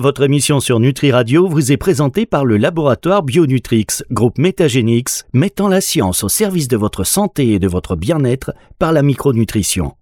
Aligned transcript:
Votre 0.00 0.22
émission 0.22 0.60
sur 0.60 0.78
Nutri 0.78 1.10
Radio 1.10 1.48
vous 1.48 1.72
est 1.72 1.76
présentée 1.76 2.24
par 2.24 2.44
le 2.44 2.56
laboratoire 2.56 3.24
Bionutrix, 3.24 3.86
groupe 4.12 4.38
Métagénix, 4.38 5.24
mettant 5.32 5.66
la 5.66 5.80
science 5.80 6.22
au 6.22 6.28
service 6.28 6.68
de 6.68 6.76
votre 6.76 7.02
santé 7.02 7.48
et 7.54 7.58
de 7.58 7.66
votre 7.66 7.96
bien-être 7.96 8.52
par 8.78 8.92
la 8.92 9.02
micronutrition. 9.02 9.94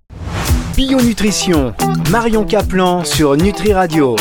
Bionutrition, 0.76 1.72
Marion 2.10 2.44
Caplan 2.44 3.04
sur 3.04 3.38
Nutri 3.38 3.72
Radio. 3.72 4.16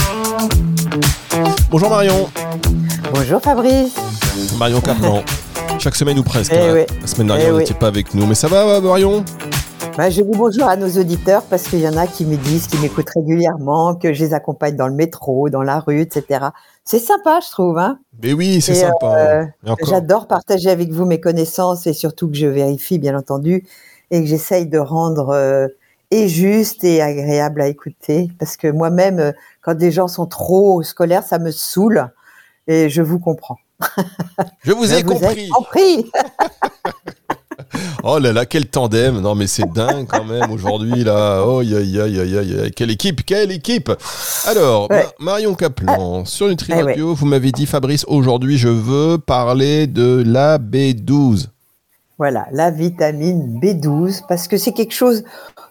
Bonjour 1.69 1.89
Marion. 1.89 2.29
Bonjour 3.13 3.41
Fabrice. 3.41 3.97
Marion 4.57 4.79
Caplan. 4.79 5.25
Chaque 5.79 5.95
semaine 5.95 6.17
ou 6.19 6.23
presque. 6.23 6.53
Eh 6.55 6.57
hein. 6.57 6.71
oui. 6.73 6.81
La 7.01 7.07
semaine 7.07 7.27
dernière, 7.27 7.47
Eh 7.47 7.51
vous 7.51 7.57
oui. 7.57 7.63
n'étiez 7.63 7.75
pas 7.75 7.87
avec 7.87 8.13
nous. 8.13 8.25
Mais 8.25 8.35
ça 8.35 8.47
va, 8.47 8.79
Marion? 8.79 9.25
Bah, 9.97 10.09
je 10.09 10.21
dis 10.21 10.29
bonjour 10.29 10.67
à 10.67 10.75
nos 10.75 10.89
auditeurs 10.99 11.43
parce 11.43 11.63
qu'il 11.63 11.79
y 11.79 11.87
en 11.87 11.95
a 11.95 12.05
qui 12.05 12.25
me 12.25 12.35
disent, 12.35 12.67
qui 12.67 12.77
m'écoutent 12.79 13.09
régulièrement, 13.15 13.95
que 13.95 14.13
je 14.13 14.25
les 14.25 14.33
accompagne 14.33 14.75
dans 14.75 14.87
le 14.87 14.93
métro, 14.93 15.49
dans 15.49 15.61
la 15.63 15.79
rue, 15.79 16.01
etc. 16.01 16.47
C'est 16.83 16.99
sympa, 16.99 17.39
je 17.45 17.49
trouve. 17.51 17.77
Hein 17.77 17.99
Mais 18.21 18.33
oui, 18.33 18.59
c'est 18.59 18.75
sympa. 18.75 19.15
euh. 19.17 19.45
J'adore 19.87 20.27
partager 20.27 20.69
avec 20.69 20.91
vous 20.91 21.05
mes 21.05 21.21
connaissances 21.21 21.87
et 21.87 21.93
surtout 21.93 22.27
que 22.29 22.35
je 22.35 22.47
vérifie, 22.47 22.99
bien 22.99 23.17
entendu, 23.17 23.65
et 24.11 24.19
que 24.21 24.27
j'essaye 24.27 24.67
de 24.67 24.79
rendre 24.79 25.29
euh, 25.29 25.67
et 26.11 26.27
juste 26.27 26.83
et 26.83 27.01
agréable 27.01 27.61
à 27.61 27.67
écouter. 27.67 28.29
Parce 28.37 28.57
que 28.57 28.67
moi-même, 28.67 29.19
euh, 29.19 29.31
quand 29.61 29.75
des 29.75 29.91
gens 29.91 30.09
sont 30.09 30.25
trop 30.25 30.83
scolaires, 30.83 31.23
ça 31.23 31.39
me 31.39 31.51
saoule 31.51 32.09
et 32.67 32.89
je 32.89 33.01
vous 33.01 33.19
comprends. 33.19 33.57
Je 34.63 34.73
vous 34.73 34.93
ai 34.93 35.03
vous 35.03 35.13
compris. 35.13 35.49
compris. 35.49 36.11
Oh 38.07 38.19
là 38.19 38.31
là, 38.31 38.45
quel 38.45 38.67
tandem. 38.67 39.19
Non, 39.19 39.33
mais 39.33 39.47
c'est 39.47 39.65
dingue 39.73 40.05
quand 40.07 40.23
même 40.25 40.51
aujourd'hui, 40.51 41.03
là. 41.03 41.43
Oh, 41.43 41.61
aïe, 41.61 41.75
aïe, 41.75 41.99
aïe, 41.99 42.37
aïe. 42.37 42.71
Quelle 42.75 42.91
équipe, 42.91 43.25
quelle 43.25 43.51
équipe. 43.51 43.91
Alors, 44.45 44.91
Ouais. 44.91 45.07
Ma- 45.17 45.31
Marion 45.31 45.55
Caplan, 45.55 46.23
sur 46.23 46.47
Nutri 46.47 46.73
Eh 46.75 46.81
Radio, 46.83 47.15
vous 47.15 47.25
m'avez 47.25 47.51
dit, 47.51 47.65
Fabrice, 47.65 48.05
aujourd'hui, 48.07 48.59
je 48.59 48.67
veux 48.67 49.17
parler 49.17 49.87
de 49.87 50.21
la 50.23 50.59
B12. 50.59 51.47
Voilà, 52.19 52.45
la 52.51 52.69
vitamine 52.69 53.59
B12, 53.59 54.21
parce 54.29 54.47
que 54.47 54.57
c'est 54.57 54.71
quelque 54.73 54.93
chose 54.93 55.23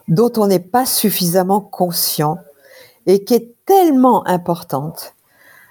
dont 0.09 0.31
on 0.35 0.47
n'est 0.47 0.59
pas 0.59 0.85
suffisamment 0.85 1.61
conscient 1.61 2.37
et 3.07 3.23
qui 3.23 3.33
est 3.35 3.53
tellement 3.65 4.27
importante. 4.27 5.13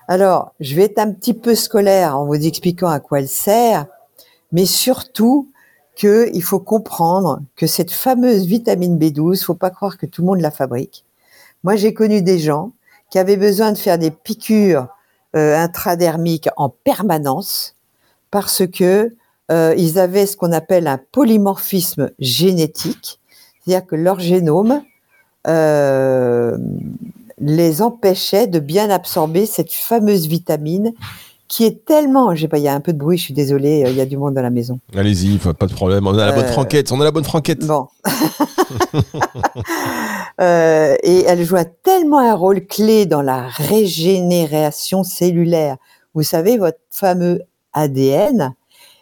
Alors, 0.08 0.52
je 0.60 0.74
vais 0.74 0.84
être 0.84 0.98
un 0.98 1.12
petit 1.12 1.34
peu 1.34 1.54
scolaire 1.54 2.18
en 2.18 2.24
vous 2.24 2.34
expliquant 2.46 2.88
à 2.88 3.00
quoi 3.00 3.20
elle 3.20 3.28
sert, 3.28 3.84
mais 4.50 4.64
surtout 4.64 5.50
qu'il 5.94 6.42
faut 6.42 6.60
comprendre 6.60 7.40
que 7.56 7.66
cette 7.66 7.92
fameuse 7.92 8.46
vitamine 8.46 8.98
B12, 8.98 9.44
faut 9.44 9.54
pas 9.54 9.70
croire 9.70 9.96
que 9.98 10.06
tout 10.06 10.22
le 10.22 10.26
monde 10.26 10.40
la 10.40 10.50
fabrique. 10.50 11.04
Moi, 11.62 11.76
j'ai 11.76 11.94
connu 11.94 12.22
des 12.22 12.38
gens 12.38 12.72
qui 13.10 13.18
avaient 13.18 13.36
besoin 13.36 13.72
de 13.72 13.78
faire 13.78 13.98
des 13.98 14.10
piqûres 14.10 14.88
euh, 15.36 15.56
intradermiques 15.56 16.48
en 16.56 16.68
permanence 16.68 17.76
parce 18.30 18.66
que 18.66 19.14
euh, 19.50 19.74
ils 19.76 19.98
avaient 19.98 20.26
ce 20.26 20.36
qu'on 20.36 20.52
appelle 20.52 20.86
un 20.86 20.98
polymorphisme 21.12 22.10
génétique, 22.18 23.20
c'est-à-dire 23.60 23.86
que 23.86 23.96
leur 23.96 24.20
génome 24.20 24.82
euh, 25.46 26.56
les 27.38 27.82
empêchait 27.82 28.46
de 28.46 28.58
bien 28.58 28.90
absorber 28.90 29.46
cette 29.46 29.72
fameuse 29.72 30.26
vitamine 30.26 30.92
qui 31.48 31.64
est 31.64 31.84
tellement, 31.84 32.34
je 32.34 32.42
sais 32.42 32.48
pas, 32.48 32.58
il 32.58 32.64
y 32.64 32.68
a 32.68 32.74
un 32.74 32.80
peu 32.80 32.92
de 32.92 32.98
bruit, 32.98 33.18
je 33.18 33.24
suis 33.24 33.34
désolée, 33.34 33.84
euh, 33.84 33.90
il 33.90 33.96
y 33.96 34.00
a 34.00 34.06
du 34.06 34.16
monde 34.16 34.34
dans 34.34 34.42
la 34.42 34.50
maison. 34.50 34.80
Allez-y, 34.96 35.38
pas 35.38 35.52
de 35.52 35.72
problème. 35.74 36.06
On 36.06 36.16
a 36.18 36.26
la 36.26 36.32
bonne 36.32 36.44
Euh, 36.44 36.52
franquette. 36.52 36.90
On 36.92 37.00
a 37.00 37.04
la 37.04 37.10
bonne 37.10 37.24
franquette. 37.24 37.66
Bon. 37.66 37.88
Euh, 40.40 40.96
et 41.04 41.22
elle 41.28 41.44
joue 41.44 41.56
tellement 41.84 42.18
un 42.18 42.34
rôle 42.34 42.66
clé 42.66 43.06
dans 43.06 43.22
la 43.22 43.46
régénération 43.46 45.04
cellulaire. 45.04 45.76
Vous 46.12 46.24
savez, 46.24 46.58
votre 46.58 46.80
fameux 46.90 47.42
ADN, 47.72 48.52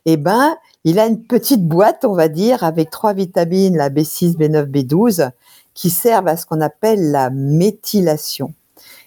eh 0.05 0.19
ben, 0.19 0.55
il 0.85 0.99
a 0.99 1.07
une 1.07 1.23
petite 1.23 1.67
boîte, 1.67 2.05
on 2.05 2.13
va 2.15 2.29
dire, 2.29 2.65
avec 2.65 2.91
trois 2.91 3.15
vitamines, 3.15 3.79
la 3.79 3.89
B6, 3.89 4.37
B9, 4.37 4.67
B12, 4.67 5.31
qui 5.73 5.89
servent 5.89 6.29
à 6.29 6.37
ce 6.37 6.45
qu'on 6.45 6.61
appelle 6.61 7.11
la 7.11 7.31
méthylation. 7.31 8.53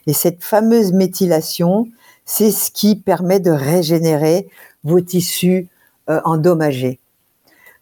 Et 0.08 0.14
cette 0.14 0.44
fameuse 0.44 0.94
méthylation, 0.94 1.88
c'est 2.26 2.52
ce 2.52 2.72
qui 2.72 2.96
permet 2.96 3.40
de 3.40 3.52
régénérer 3.52 4.48
vos 4.84 5.02
tissus 5.02 5.68
euh, 6.10 6.22
endommagés. 6.26 7.00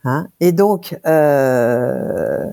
Hein 0.06 0.28
et 0.39 0.51
donc, 0.51 0.97
euh, 1.06 2.45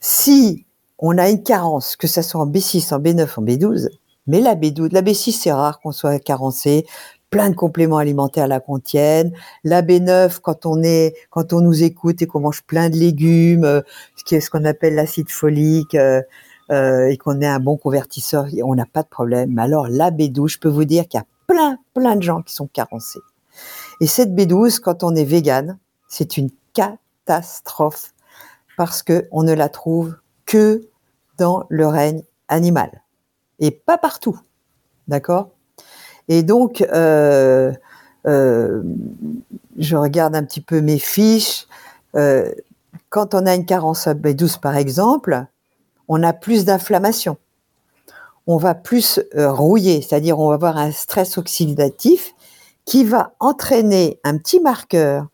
si 0.00 0.64
on 0.98 1.18
a 1.18 1.28
une 1.28 1.42
carence, 1.42 1.96
que 1.96 2.06
ce 2.06 2.22
soit 2.22 2.40
en 2.40 2.46
B6, 2.46 2.94
en 2.94 3.00
B9, 3.00 3.28
en 3.36 3.42
B12, 3.42 3.88
mais 4.26 4.40
la 4.40 4.54
B12, 4.54 4.92
la 4.92 5.02
B6, 5.02 5.32
c'est 5.32 5.52
rare 5.52 5.80
qu'on 5.80 5.92
soit 5.92 6.18
carencé, 6.18 6.86
plein 7.28 7.50
de 7.50 7.54
compléments 7.54 7.98
alimentaires 7.98 8.46
la 8.46 8.60
contiennent. 8.60 9.32
La 9.64 9.82
B9, 9.82 10.38
quand 10.40 10.66
on 10.66 10.82
est, 10.82 11.14
quand 11.30 11.52
on 11.52 11.60
nous 11.60 11.82
écoute 11.82 12.22
et 12.22 12.26
qu'on 12.26 12.40
mange 12.40 12.62
plein 12.62 12.90
de 12.90 12.96
légumes, 12.96 13.64
euh, 13.64 13.82
ce 14.16 14.24
qui 14.24 14.34
est 14.34 14.40
ce 14.40 14.50
qu'on 14.50 14.64
appelle 14.64 14.94
l'acide 14.94 15.30
folique, 15.30 15.96
euh, 16.70 17.06
et 17.08 17.16
qu'on 17.16 17.40
est 17.40 17.46
un 17.46 17.60
bon 17.60 17.76
convertisseur, 17.76 18.46
on 18.62 18.74
n'a 18.74 18.86
pas 18.86 19.02
de 19.02 19.08
problème. 19.08 19.50
Mais 19.52 19.62
alors, 19.62 19.88
la 19.88 20.10
B12, 20.10 20.48
je 20.48 20.58
peux 20.58 20.68
vous 20.68 20.84
dire 20.84 21.06
qu'il 21.08 21.18
y 21.18 21.22
a 21.22 21.26
plein, 21.46 21.78
plein 21.94 22.16
de 22.16 22.22
gens 22.22 22.42
qui 22.42 22.54
sont 22.54 22.66
carencés. 22.66 23.20
Et 24.00 24.06
cette 24.06 24.30
B12, 24.30 24.80
quand 24.80 25.04
on 25.04 25.14
est 25.14 25.24
vegan, 25.24 25.78
c'est 26.08 26.36
une 26.36 26.50
catastrophe 26.72 28.12
parce 28.76 29.02
que 29.02 29.28
on 29.30 29.42
ne 29.42 29.52
la 29.52 29.68
trouve 29.68 30.16
que 30.46 30.88
dans 31.38 31.64
le 31.68 31.86
règne 31.86 32.22
animal 32.48 33.02
et 33.60 33.70
pas 33.70 33.98
partout, 33.98 34.38
d'accord? 35.08 35.50
Et 36.28 36.42
donc, 36.42 36.80
euh, 36.80 37.72
euh, 38.26 38.82
je 39.76 39.96
regarde 39.96 40.34
un 40.34 40.44
petit 40.44 40.60
peu 40.60 40.80
mes 40.80 40.98
fiches. 40.98 41.66
Euh, 42.16 42.50
quand 43.10 43.34
on 43.34 43.46
a 43.46 43.54
une 43.54 43.66
carence 43.66 44.06
à 44.06 44.14
B12, 44.14 44.58
par 44.60 44.76
exemple, 44.76 45.46
on 46.08 46.22
a 46.22 46.32
plus 46.32 46.64
d'inflammation. 46.64 47.36
On 48.46 48.56
va 48.56 48.74
plus 48.74 49.20
euh, 49.34 49.50
rouiller, 49.50 50.02
c'est-à-dire 50.02 50.38
on 50.38 50.48
va 50.48 50.54
avoir 50.54 50.76
un 50.76 50.92
stress 50.92 51.38
oxydatif 51.38 52.34
qui 52.84 53.04
va 53.04 53.34
entraîner 53.40 54.20
un 54.24 54.36
petit 54.36 54.60
marqueur 54.60 55.26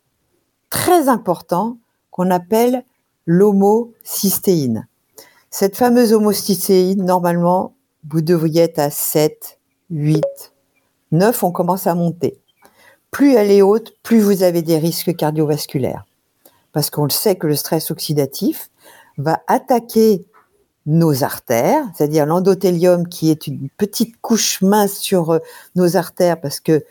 très 0.71 1.09
important 1.09 1.79
qu'on 2.11 2.31
appelle 2.31 2.85
l'homocystéine. 3.27 4.87
Cette 5.51 5.77
fameuse 5.77 6.13
homocystéine, 6.13 7.05
normalement, 7.05 7.75
vous 8.09 8.21
devriez 8.21 8.63
être 8.63 8.79
à 8.79 8.91
7, 8.91 9.59
8, 9.91 10.23
9, 11.11 11.43
on 11.43 11.51
commence 11.51 11.89
à 11.89 11.95
monter. 11.97 12.41
Plus 13.11 13.35
elle 13.35 13.51
est 13.51 13.63
haute, 13.63 13.95
plus 14.05 14.21
vous 14.21 14.45
avez 14.45 14.63
des 14.63 14.79
risques 14.79 15.17
cardiovasculaires. 15.17 16.07
Parce 16.73 16.91
qu'on 16.91 17.05
le 17.05 17.11
sait 17.11 17.35
que 17.35 17.49
le 17.49 17.57
stress 17.57 17.91
oxydatif 17.91 18.71
va 19.19 19.43
attaquer 19.49 20.25
nos 20.87 21.25
artères, 21.25 21.85
c'est-à-dire 21.95 22.27
l'endothélium 22.27 23.09
qui 23.09 23.31
est 23.31 23.47
une 23.47 23.69
petite 23.77 24.21
couche 24.21 24.63
mince 24.63 24.99
sur 24.99 25.31
euh, 25.31 25.39
nos 25.77 25.97
artères 25.97 26.41
parce 26.41 26.61
que 26.61 26.85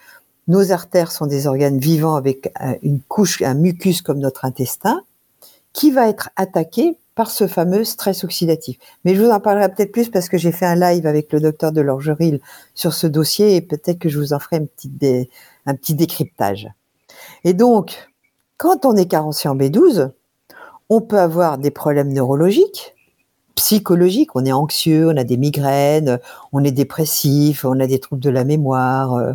nos 0.47 0.71
artères 0.71 1.11
sont 1.11 1.25
des 1.25 1.47
organes 1.47 1.79
vivants 1.79 2.15
avec 2.15 2.51
euh, 2.61 2.75
une 2.81 3.01
couche, 3.01 3.41
un 3.41 3.53
mucus 3.53 4.01
comme 4.01 4.19
notre 4.19 4.45
intestin, 4.45 5.03
qui 5.73 5.91
va 5.91 6.09
être 6.09 6.29
attaqué 6.35 6.97
par 7.15 7.31
ce 7.31 7.47
fameux 7.47 7.83
stress 7.83 8.23
oxydatif. 8.23 8.77
Mais 9.03 9.13
je 9.13 9.21
vous 9.21 9.29
en 9.29 9.39
parlerai 9.39 9.69
peut-être 9.69 9.91
plus 9.91 10.09
parce 10.09 10.29
que 10.29 10.37
j'ai 10.37 10.51
fait 10.51 10.65
un 10.65 10.75
live 10.75 11.05
avec 11.05 11.31
le 11.33 11.41
docteur 11.41 11.71
de 11.71 11.81
l'Orgeril 11.81 12.39
sur 12.75 12.93
ce 12.93 13.07
dossier 13.07 13.55
et 13.55 13.61
peut-être 13.61 13.99
que 13.99 14.09
je 14.09 14.17
vous 14.17 14.33
en 14.33 14.39
ferai 14.39 14.57
un 14.57 15.75
petit 15.75 15.95
décryptage. 15.95 16.69
Et 17.43 17.53
donc, 17.53 18.09
quand 18.57 18.85
on 18.85 18.95
est 18.95 19.07
carencé 19.07 19.49
en 19.49 19.55
B12, 19.55 20.11
on 20.89 21.01
peut 21.01 21.19
avoir 21.19 21.57
des 21.57 21.71
problèmes 21.71 22.13
neurologiques, 22.13 22.95
psychologiques, 23.59 24.37
on 24.37 24.45
est 24.45 24.53
anxieux, 24.53 25.09
on 25.09 25.17
a 25.17 25.25
des 25.25 25.35
migraines, 25.35 26.17
on 26.53 26.63
est 26.63 26.71
dépressif, 26.71 27.65
on 27.65 27.77
a 27.81 27.87
des 27.87 27.99
troubles 27.99 28.21
de 28.21 28.29
la 28.29 28.45
mémoire. 28.45 29.15
euh, 29.15 29.33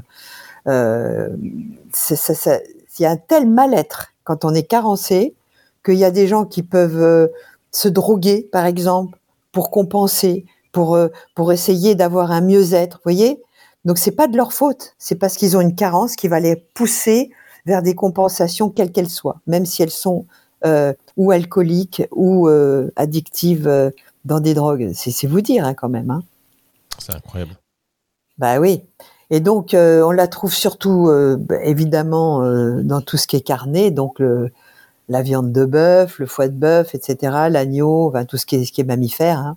euh, 0.66 1.28
il 1.36 3.02
y 3.02 3.04
a 3.04 3.10
un 3.10 3.18
tel 3.18 3.46
mal-être 3.46 4.14
quand 4.24 4.46
on 4.46 4.54
est 4.54 4.62
carencé 4.62 5.34
qu'il 5.84 5.96
y 5.96 6.04
a 6.04 6.10
des 6.10 6.26
gens 6.26 6.46
qui 6.46 6.62
peuvent 6.62 7.02
euh, 7.02 7.26
se 7.70 7.86
droguer, 7.86 8.48
par 8.50 8.64
exemple, 8.64 9.18
pour 9.52 9.70
compenser, 9.70 10.46
pour, 10.72 10.98
pour 11.34 11.52
essayer 11.52 11.94
d'avoir 11.94 12.32
un 12.32 12.40
mieux-être. 12.40 13.00
Voyez? 13.04 13.42
Donc, 13.84 13.98
c'est 13.98 14.16
pas 14.16 14.26
de 14.26 14.38
leur 14.38 14.54
faute. 14.54 14.94
C'est 14.98 15.16
parce 15.16 15.36
qu'ils 15.36 15.54
ont 15.54 15.60
une 15.60 15.74
carence 15.74 16.16
qui 16.16 16.28
va 16.28 16.40
les 16.40 16.56
pousser 16.56 17.30
vers 17.66 17.82
des 17.82 17.94
compensations, 17.94 18.70
quelles 18.70 18.90
qu'elles 18.90 19.10
soient, 19.10 19.40
même 19.46 19.66
si 19.66 19.82
elles 19.82 19.90
sont 19.90 20.24
ou 21.18 21.30
alcooliques 21.30 22.02
ou 22.10 22.48
addictives 22.96 23.92
dans 24.24 24.40
des 24.40 24.54
drogues. 24.54 24.92
C'est 24.94 25.26
vous 25.26 25.40
dire, 25.40 25.64
hein, 25.64 25.74
quand 25.74 25.88
même. 25.88 26.10
Hein. 26.10 26.22
C'est 26.98 27.14
incroyable. 27.14 27.52
Bah 28.38 28.58
oui. 28.58 28.82
Et 29.30 29.40
donc, 29.40 29.74
euh, 29.74 30.02
on 30.02 30.10
la 30.10 30.28
trouve 30.28 30.52
surtout, 30.52 31.08
euh, 31.08 31.36
bah, 31.38 31.62
évidemment, 31.62 32.42
euh, 32.42 32.82
dans 32.82 33.00
tout 33.00 33.16
ce 33.16 33.26
qui 33.26 33.36
est 33.36 33.40
carné, 33.40 33.90
donc 33.90 34.18
le, 34.18 34.50
la 35.08 35.22
viande 35.22 35.52
de 35.52 35.64
bœuf, 35.64 36.18
le 36.18 36.26
foie 36.26 36.48
de 36.48 36.54
bœuf, 36.54 36.94
etc., 36.94 37.48
l'agneau, 37.50 38.08
enfin, 38.08 38.24
tout 38.24 38.36
ce 38.36 38.46
qui 38.46 38.56
est, 38.56 38.64
ce 38.64 38.72
qui 38.72 38.80
est 38.80 38.84
mammifère. 38.84 39.38
hein. 39.38 39.56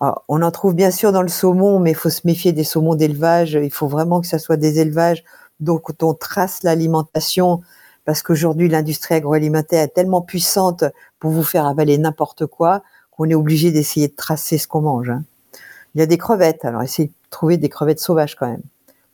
Ah, 0.00 0.22
on 0.28 0.42
en 0.42 0.50
trouve 0.52 0.74
bien 0.74 0.92
sûr 0.92 1.10
dans 1.10 1.22
le 1.22 1.28
saumon, 1.28 1.80
mais 1.80 1.90
il 1.90 1.96
faut 1.96 2.10
se 2.10 2.20
méfier 2.24 2.52
des 2.52 2.62
saumons 2.62 2.94
d'élevage. 2.94 3.54
Il 3.60 3.72
faut 3.72 3.88
vraiment 3.88 4.20
que 4.20 4.28
ça 4.28 4.38
soit 4.38 4.56
des 4.56 4.78
élevages 4.78 5.24
donc 5.60 5.90
on 6.02 6.14
trace 6.14 6.62
l'alimentation 6.62 7.62
parce 8.04 8.22
qu'aujourd'hui 8.22 8.68
l'industrie 8.68 9.16
agroalimentaire 9.16 9.82
est 9.82 9.88
tellement 9.94 10.22
puissante 10.22 10.84
pour 11.18 11.30
vous 11.30 11.42
faire 11.42 11.66
avaler 11.66 11.98
n'importe 11.98 12.46
quoi 12.46 12.82
qu'on 13.18 13.28
est 13.28 13.34
obligé 13.34 13.72
d'essayer 13.72 14.08
de 14.08 14.14
tracer 14.14 14.58
ce 14.58 14.68
qu'on 14.68 14.80
mange. 14.80 15.10
Hein. 15.10 15.24
Il 15.94 15.98
y 15.98 16.02
a 16.02 16.06
des 16.06 16.18
crevettes, 16.18 16.64
alors 16.64 16.82
essayez 16.82 17.08
de 17.08 17.14
trouver 17.30 17.56
des 17.56 17.68
crevettes 17.68 17.98
sauvages 17.98 18.36
quand 18.36 18.46
même. 18.46 18.62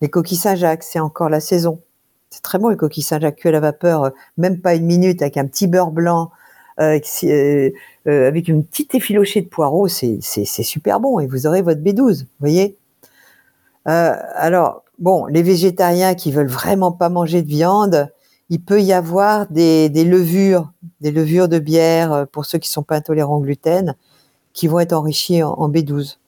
Les 0.03 0.11
coquilles 0.11 0.37
Saint-Jacques, 0.37 0.83
c'est 0.83 1.01
encore 1.01 1.31
la 1.31 1.41
saison. 1.41 1.81
C'est 2.29 2.43
très 2.43 2.59
bon 2.59 2.69
les 2.69 2.77
coquilles 2.77 3.03
Saint-Jacques 3.03 3.37
cuites 3.37 3.47
à 3.49 3.53
la 3.53 3.61
vapeur, 3.61 4.05
euh, 4.05 4.11
même 4.37 4.61
pas 4.61 4.75
une 4.75 4.85
minute 4.85 5.23
avec 5.23 5.39
un 5.39 5.47
petit 5.47 5.67
beurre 5.67 5.91
blanc, 5.91 6.31
euh, 6.81 7.01
euh, 7.25 7.71
avec 8.05 8.49
une 8.49 8.65
petite 8.65 8.95
effilochée 8.95 9.41
de 9.41 9.49
poireaux, 9.49 9.89
c'est 9.89 10.21
super 10.21 11.01
bon 11.01 11.21
et 11.21 11.27
vous 11.27 11.47
aurez 11.47 11.63
votre 11.63 11.81
B12, 11.81 12.23
vous 12.23 12.27
voyez. 12.41 12.77
alors 13.87 14.83
bon, 14.99 15.27
les 15.27 15.43
végétariens 15.43 16.15
qui 16.15 16.33
veulent 16.33 16.49
vraiment 16.49 16.93
pas 16.93 17.09
manger 17.09 17.43
de 17.43 17.49
viande, 17.49 18.11
il 18.51 18.61
peut 18.63 18.83
y 18.83 18.93
avoir 18.93 19.47
des, 19.51 19.89
levures, 19.89 20.73
des 21.01 21.11
levures 21.11 21.49
de 21.49 21.59
bière 21.59 22.27
pour 22.33 22.45
ceux 22.47 22.59
qui 22.59 22.69
sont 22.69 22.83
pas 22.83 22.97
intolérants 22.97 23.37
au 23.37 23.41
gluten, 23.41 23.95
qui 24.53 24.69
vont 24.69 24.81
être 24.81 24.93
enrichies 24.93 25.43
en 25.43 25.69
B12. 25.69 26.19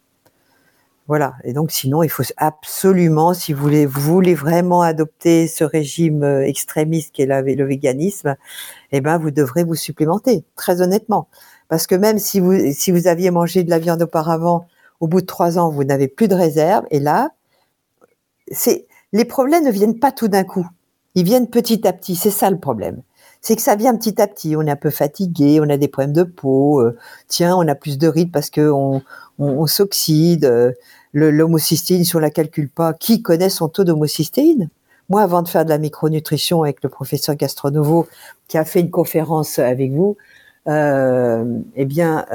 Voilà. 1.08 1.34
Et 1.44 1.52
donc, 1.52 1.70
sinon, 1.70 2.02
il 2.02 2.08
faut 2.08 2.24
absolument, 2.36 3.32
si 3.32 3.52
vous 3.52 3.62
voulez, 3.62 3.86
vous 3.86 4.00
voulez 4.00 4.34
vraiment 4.34 4.82
adopter 4.82 5.46
ce 5.46 5.62
régime 5.62 6.24
euh, 6.24 6.44
extrémiste 6.44 7.14
qu'est 7.14 7.26
le 7.26 7.64
véganisme, 7.64 8.36
eh 8.90 9.00
ben, 9.00 9.18
vous 9.18 9.30
devrez 9.30 9.62
vous 9.62 9.76
supplémenter, 9.76 10.44
très 10.56 10.82
honnêtement. 10.82 11.28
Parce 11.68 11.86
que 11.86 11.94
même 11.94 12.18
si 12.18 12.40
vous, 12.40 12.72
si 12.72 12.90
vous 12.90 13.06
aviez 13.06 13.30
mangé 13.30 13.62
de 13.62 13.70
la 13.70 13.78
viande 13.78 14.02
auparavant, 14.02 14.66
au 15.00 15.06
bout 15.06 15.20
de 15.20 15.26
trois 15.26 15.58
ans, 15.58 15.70
vous 15.70 15.84
n'avez 15.84 16.08
plus 16.08 16.28
de 16.28 16.34
réserve. 16.34 16.84
Et 16.90 16.98
là, 16.98 17.30
c'est, 18.50 18.86
les 19.12 19.24
problèmes 19.24 19.64
ne 19.64 19.70
viennent 19.70 19.98
pas 19.98 20.12
tout 20.12 20.28
d'un 20.28 20.44
coup. 20.44 20.66
Ils 21.16 21.24
viennent 21.24 21.48
petit 21.48 21.86
à 21.88 21.92
petit. 21.92 22.14
C'est 22.14 22.30
ça 22.30 22.50
le 22.50 22.58
problème. 22.58 23.00
C'est 23.40 23.56
que 23.56 23.62
ça 23.62 23.74
vient 23.74 23.96
petit 23.96 24.20
à 24.20 24.26
petit. 24.26 24.54
On 24.54 24.62
est 24.62 24.70
un 24.70 24.76
peu 24.76 24.90
fatigué, 24.90 25.60
on 25.60 25.68
a 25.70 25.78
des 25.78 25.88
problèmes 25.88 26.12
de 26.12 26.24
peau. 26.24 26.80
Euh, 26.80 26.96
tiens, 27.26 27.56
on 27.56 27.66
a 27.66 27.74
plus 27.74 27.98
de 27.98 28.06
rides 28.06 28.30
parce 28.30 28.50
que 28.50 28.70
on, 28.70 29.66
s'oxyde. 29.66 30.44
Euh, 30.44 30.72
l'homocystéine, 31.14 32.04
si 32.04 32.14
on 32.14 32.18
la 32.18 32.30
calcule 32.30 32.68
pas, 32.68 32.92
qui 32.92 33.22
connaît 33.22 33.48
son 33.48 33.68
taux 33.68 33.84
d'homocystéine 33.84 34.68
Moi, 35.08 35.22
avant 35.22 35.40
de 35.40 35.48
faire 35.48 35.64
de 35.64 35.70
la 35.70 35.78
micronutrition 35.78 36.62
avec 36.62 36.82
le 36.82 36.90
professeur 36.90 37.34
Gastronovo, 37.36 38.06
qui 38.48 38.58
a 38.58 38.66
fait 38.66 38.80
une 38.80 38.90
conférence 38.90 39.58
avec 39.58 39.92
vous, 39.92 40.18
euh, 40.68 41.44
eh 41.76 41.86
bien, 41.86 42.26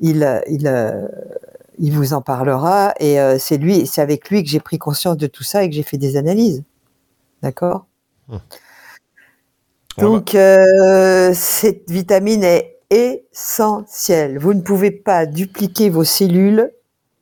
il, 0.00 0.18
vous 1.78 2.12
en 2.12 2.20
parlera 2.20 2.92
et 3.00 3.16
c'est 3.38 3.56
lui, 3.56 3.86
c'est 3.86 4.02
avec 4.02 4.28
lui 4.28 4.42
que 4.44 4.50
j'ai 4.50 4.60
pris 4.60 4.78
conscience 4.78 5.16
de 5.16 5.26
tout 5.26 5.44
ça 5.44 5.64
et 5.64 5.70
que 5.70 5.74
j'ai 5.74 5.82
fait 5.82 5.98
des 5.98 6.18
analyses. 6.18 6.62
D'accord 7.42 7.86
hum. 8.28 8.40
Donc, 9.98 10.34
euh, 10.34 11.32
cette 11.34 11.90
vitamine 11.90 12.44
est 12.44 12.78
essentielle. 12.90 14.38
Vous 14.38 14.54
ne 14.54 14.62
pouvez 14.62 14.90
pas 14.90 15.26
dupliquer 15.26 15.90
vos 15.90 16.04
cellules 16.04 16.72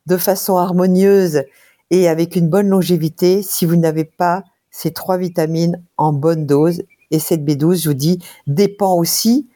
de 0.07 0.17
façon 0.17 0.57
harmonieuse 0.57 1.43
et 1.91 2.09
avec 2.09 2.37
une 2.37 2.49
bonne 2.49 2.69
longévité 2.69 3.43
si 3.43 3.67
vous 3.67 3.77
n'avez 3.77 4.05
pas 4.05 4.45
ces 4.71 4.93
trois 4.93 5.19
vitamines 5.19 5.83
en 5.97 6.13
bonne 6.13 6.47
dose. 6.47 6.83
Et 7.11 7.19
cette 7.19 7.43
B12, 7.43 7.83
je 7.83 7.89
vous 7.89 7.95
dis, 7.95 8.21
dépend 8.47 8.95
aussi 8.95 9.49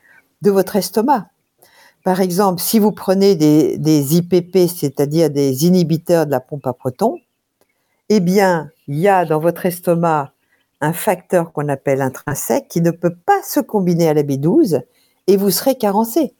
de 0.43 0.51
votre 0.51 0.77
estomac. 0.77 1.29
Par 2.05 2.21
exemple, 2.21 2.61
si 2.61 2.79
vous 2.79 2.93
prenez 2.93 3.35
des, 3.37 3.79
des 3.79 4.17
IPP, 4.17 4.69
c'est-à-dire 4.69 5.31
des 5.31 5.67
inhibiteurs 5.67 6.27
de 6.27 6.33
la 6.33 6.41
pompe 6.41 6.67
à 6.67 6.73
protons, 6.73 7.19
eh 8.09 8.21
bien, 8.21 8.71
il 8.89 8.99
y 8.99 9.09
a 9.09 9.25
dans 9.25 9.39
votre 9.39 9.65
estomac 9.67 10.34
un 10.85 10.93
facteur 10.93 11.53
qu'on 11.53 11.69
appelle 11.69 12.03
intrinsèque 12.03 12.69
qui 12.69 12.81
ne 12.81 12.91
peut 12.91 13.15
pas 13.15 13.43
se 13.43 13.61
combiner 13.61 14.09
à 14.09 14.15
la 14.15 14.23
B12 14.23 14.83
et 15.27 15.37
vous 15.37 15.51
serez 15.51 15.77
carencé. 15.77 16.35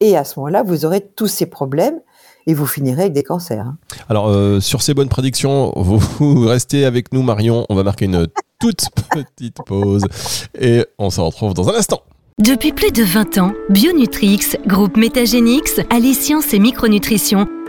Et 0.00 0.16
à 0.16 0.24
ce 0.24 0.38
moment-là, 0.38 0.62
vous 0.62 0.84
aurez 0.84 1.00
tous 1.00 1.26
ces 1.26 1.46
problèmes 1.46 2.00
et 2.46 2.54
vous 2.54 2.66
finirez 2.66 3.02
avec 3.02 3.12
des 3.12 3.22
cancers. 3.22 3.66
Hein. 3.66 3.76
Alors, 4.08 4.28
euh, 4.28 4.60
sur 4.60 4.82
ces 4.82 4.94
bonnes 4.94 5.08
prédictions, 5.08 5.72
vous, 5.76 6.46
restez 6.46 6.84
avec 6.84 7.12
nous, 7.12 7.22
Marion. 7.22 7.66
On 7.68 7.74
va 7.74 7.82
marquer 7.82 8.04
une 8.04 8.26
toute 8.60 8.86
petite 9.10 9.58
pause 9.66 10.04
et 10.58 10.84
on 10.98 11.10
se 11.10 11.20
retrouve 11.20 11.54
dans 11.54 11.68
un 11.68 11.74
instant. 11.74 12.02
Depuis 12.38 12.72
plus 12.72 12.90
de 12.90 13.04
20 13.04 13.38
ans, 13.38 13.52
Bionutrix, 13.70 14.56
groupe 14.66 14.96
Métagénix, 14.96 15.80
allie 15.90 16.14
science 16.14 16.52
et 16.52 16.58
micronutrition 16.58 17.46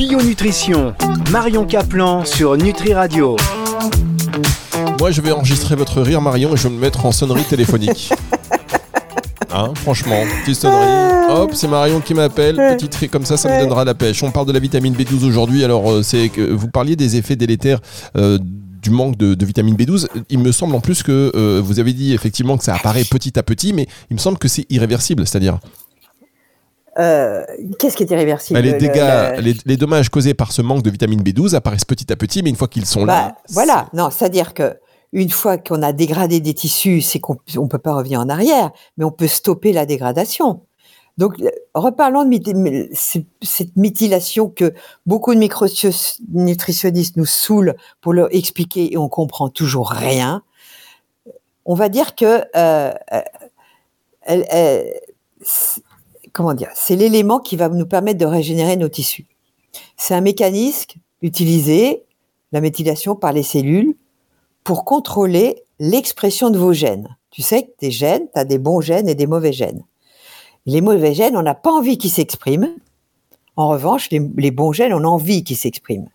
Bionutrition, 0.00 0.94
Marion 1.30 1.66
Caplan 1.66 2.24
sur 2.24 2.56
Nutri 2.56 2.94
Radio. 2.94 3.36
Moi, 4.98 5.10
je 5.10 5.20
vais 5.20 5.30
enregistrer 5.30 5.76
votre 5.76 6.00
rire, 6.00 6.22
Marion, 6.22 6.54
et 6.54 6.56
je 6.56 6.68
vais 6.68 6.74
me 6.74 6.80
mettre 6.80 7.04
en 7.04 7.12
sonnerie 7.12 7.44
téléphonique. 7.44 8.10
Hein, 9.52 9.72
franchement, 9.74 10.22
petite 10.40 10.54
sonnerie. 10.54 11.28
Hop, 11.28 11.50
c'est 11.54 11.66
Marion 11.66 12.00
qui 12.00 12.14
m'appelle. 12.14 12.54
Petite 12.54 12.94
rire 12.94 13.10
comme 13.10 13.26
ça, 13.26 13.36
ça 13.36 13.52
me 13.52 13.60
donnera 13.60 13.84
la 13.84 13.94
pêche. 13.94 14.22
On 14.22 14.30
parle 14.30 14.46
de 14.46 14.52
la 14.52 14.60
vitamine 14.60 14.94
B12 14.94 15.26
aujourd'hui. 15.26 15.64
Alors, 15.64 15.90
euh, 15.90 16.02
c'est 16.02 16.28
que 16.28 16.40
vous 16.40 16.68
parliez 16.68 16.94
des 16.94 17.16
effets 17.16 17.34
délétères 17.36 17.80
euh, 18.16 18.38
du 18.80 18.90
manque 18.90 19.16
de, 19.16 19.44
vitamine 19.44 19.74
B12. 19.74 20.06
Il 20.30 20.38
me 20.38 20.52
semble 20.52 20.76
en 20.76 20.80
plus 20.80 21.02
que 21.02 21.32
euh, 21.34 21.60
vous 21.62 21.80
avez 21.80 21.92
dit 21.92 22.14
effectivement 22.14 22.56
que 22.56 22.64
ça 22.64 22.76
apparaît 22.76 23.04
petit 23.04 23.38
à 23.38 23.42
petit, 23.42 23.72
mais 23.72 23.88
il 24.08 24.14
me 24.14 24.20
semble 24.20 24.38
que 24.38 24.48
c'est 24.48 24.64
irréversible, 24.70 25.26
c'est-à-dire. 25.26 25.58
Euh, 27.00 27.44
qu'est-ce 27.78 27.96
qui 27.96 28.02
est 28.02 28.10
irréversible 28.10 28.60
bah, 28.60 28.66
les 28.66 28.74
dégâts, 28.74 29.54
les, 29.64 29.76
dommages 29.76 30.10
causés 30.10 30.34
par 30.34 30.52
ce 30.52 30.60
manque 30.60 30.82
de 30.82 30.90
vitamine 30.90 31.22
B12 31.22 31.54
apparaissent 31.54 31.84
petit 31.86 32.12
à 32.12 32.16
petit, 32.16 32.42
mais 32.42 32.50
une 32.50 32.56
fois 32.56 32.68
qu'ils 32.68 32.84
sont 32.84 33.06
là. 33.06 33.28
Bah, 33.28 33.36
voilà, 33.50 33.88
non, 33.94 34.10
c'est-à-dire 34.10 34.52
que 34.52 34.76
une 35.12 35.30
fois 35.30 35.56
qu'on 35.56 35.82
a 35.82 35.92
dégradé 35.92 36.40
des 36.40 36.54
tissus, 36.54 37.00
c'est 37.00 37.18
qu'on 37.18 37.38
ne 37.54 37.68
peut 37.68 37.78
pas 37.78 37.94
revenir 37.94 38.20
en 38.20 38.28
arrière, 38.28 38.70
mais 38.96 39.04
on 39.04 39.10
peut 39.10 39.26
stopper 39.26 39.72
la 39.72 39.86
dégradation. 39.86 40.62
Donc, 41.18 41.34
reparlons 41.74 42.24
de 42.24 42.88
cette 43.42 43.76
méthylation 43.76 44.48
que 44.48 44.72
beaucoup 45.06 45.34
de 45.34 45.40
micronutritionnistes 45.40 47.16
nous 47.16 47.26
saoulent 47.26 47.74
pour 48.00 48.12
leur 48.12 48.34
expliquer 48.34 48.92
et 48.92 48.96
on 48.96 49.08
comprend 49.08 49.48
toujours 49.48 49.90
rien. 49.90 50.42
On 51.64 51.74
va 51.74 51.88
dire 51.88 52.14
que 52.14 52.42
euh, 52.56 52.92
comment 56.32 56.54
dire, 56.54 56.70
c'est 56.74 56.96
l'élément 56.96 57.38
qui 57.38 57.56
va 57.56 57.68
nous 57.68 57.86
permettre 57.86 58.18
de 58.18 58.26
régénérer 58.26 58.76
nos 58.76 58.88
tissus. 58.88 59.26
C'est 59.96 60.14
un 60.14 60.20
mécanisme 60.20 60.98
utilisé, 61.22 62.04
la 62.52 62.60
méthylation 62.60 63.14
par 63.14 63.32
les 63.32 63.42
cellules, 63.42 63.94
pour 64.64 64.84
contrôler 64.84 65.62
l'expression 65.78 66.50
de 66.50 66.58
vos 66.58 66.72
gènes. 66.72 67.16
Tu 67.30 67.42
sais 67.42 67.64
que 67.64 67.70
tes 67.78 67.90
gènes, 67.90 68.26
tu 68.32 68.38
as 68.38 68.44
des 68.44 68.58
bons 68.58 68.80
gènes 68.80 69.08
et 69.08 69.14
des 69.14 69.26
mauvais 69.26 69.52
gènes. 69.52 69.84
Les 70.66 70.80
mauvais 70.80 71.14
gènes, 71.14 71.36
on 71.36 71.42
n'a 71.42 71.54
pas 71.54 71.70
envie 71.70 71.96
qu'ils 71.96 72.10
s'expriment. 72.10 72.74
En 73.56 73.68
revanche, 73.68 74.10
les, 74.10 74.50
bons 74.50 74.72
gènes, 74.72 74.92
on 74.92 75.04
a 75.04 75.08
envie 75.08 75.44
qu'ils 75.44 75.56
s'expriment. 75.56 76.08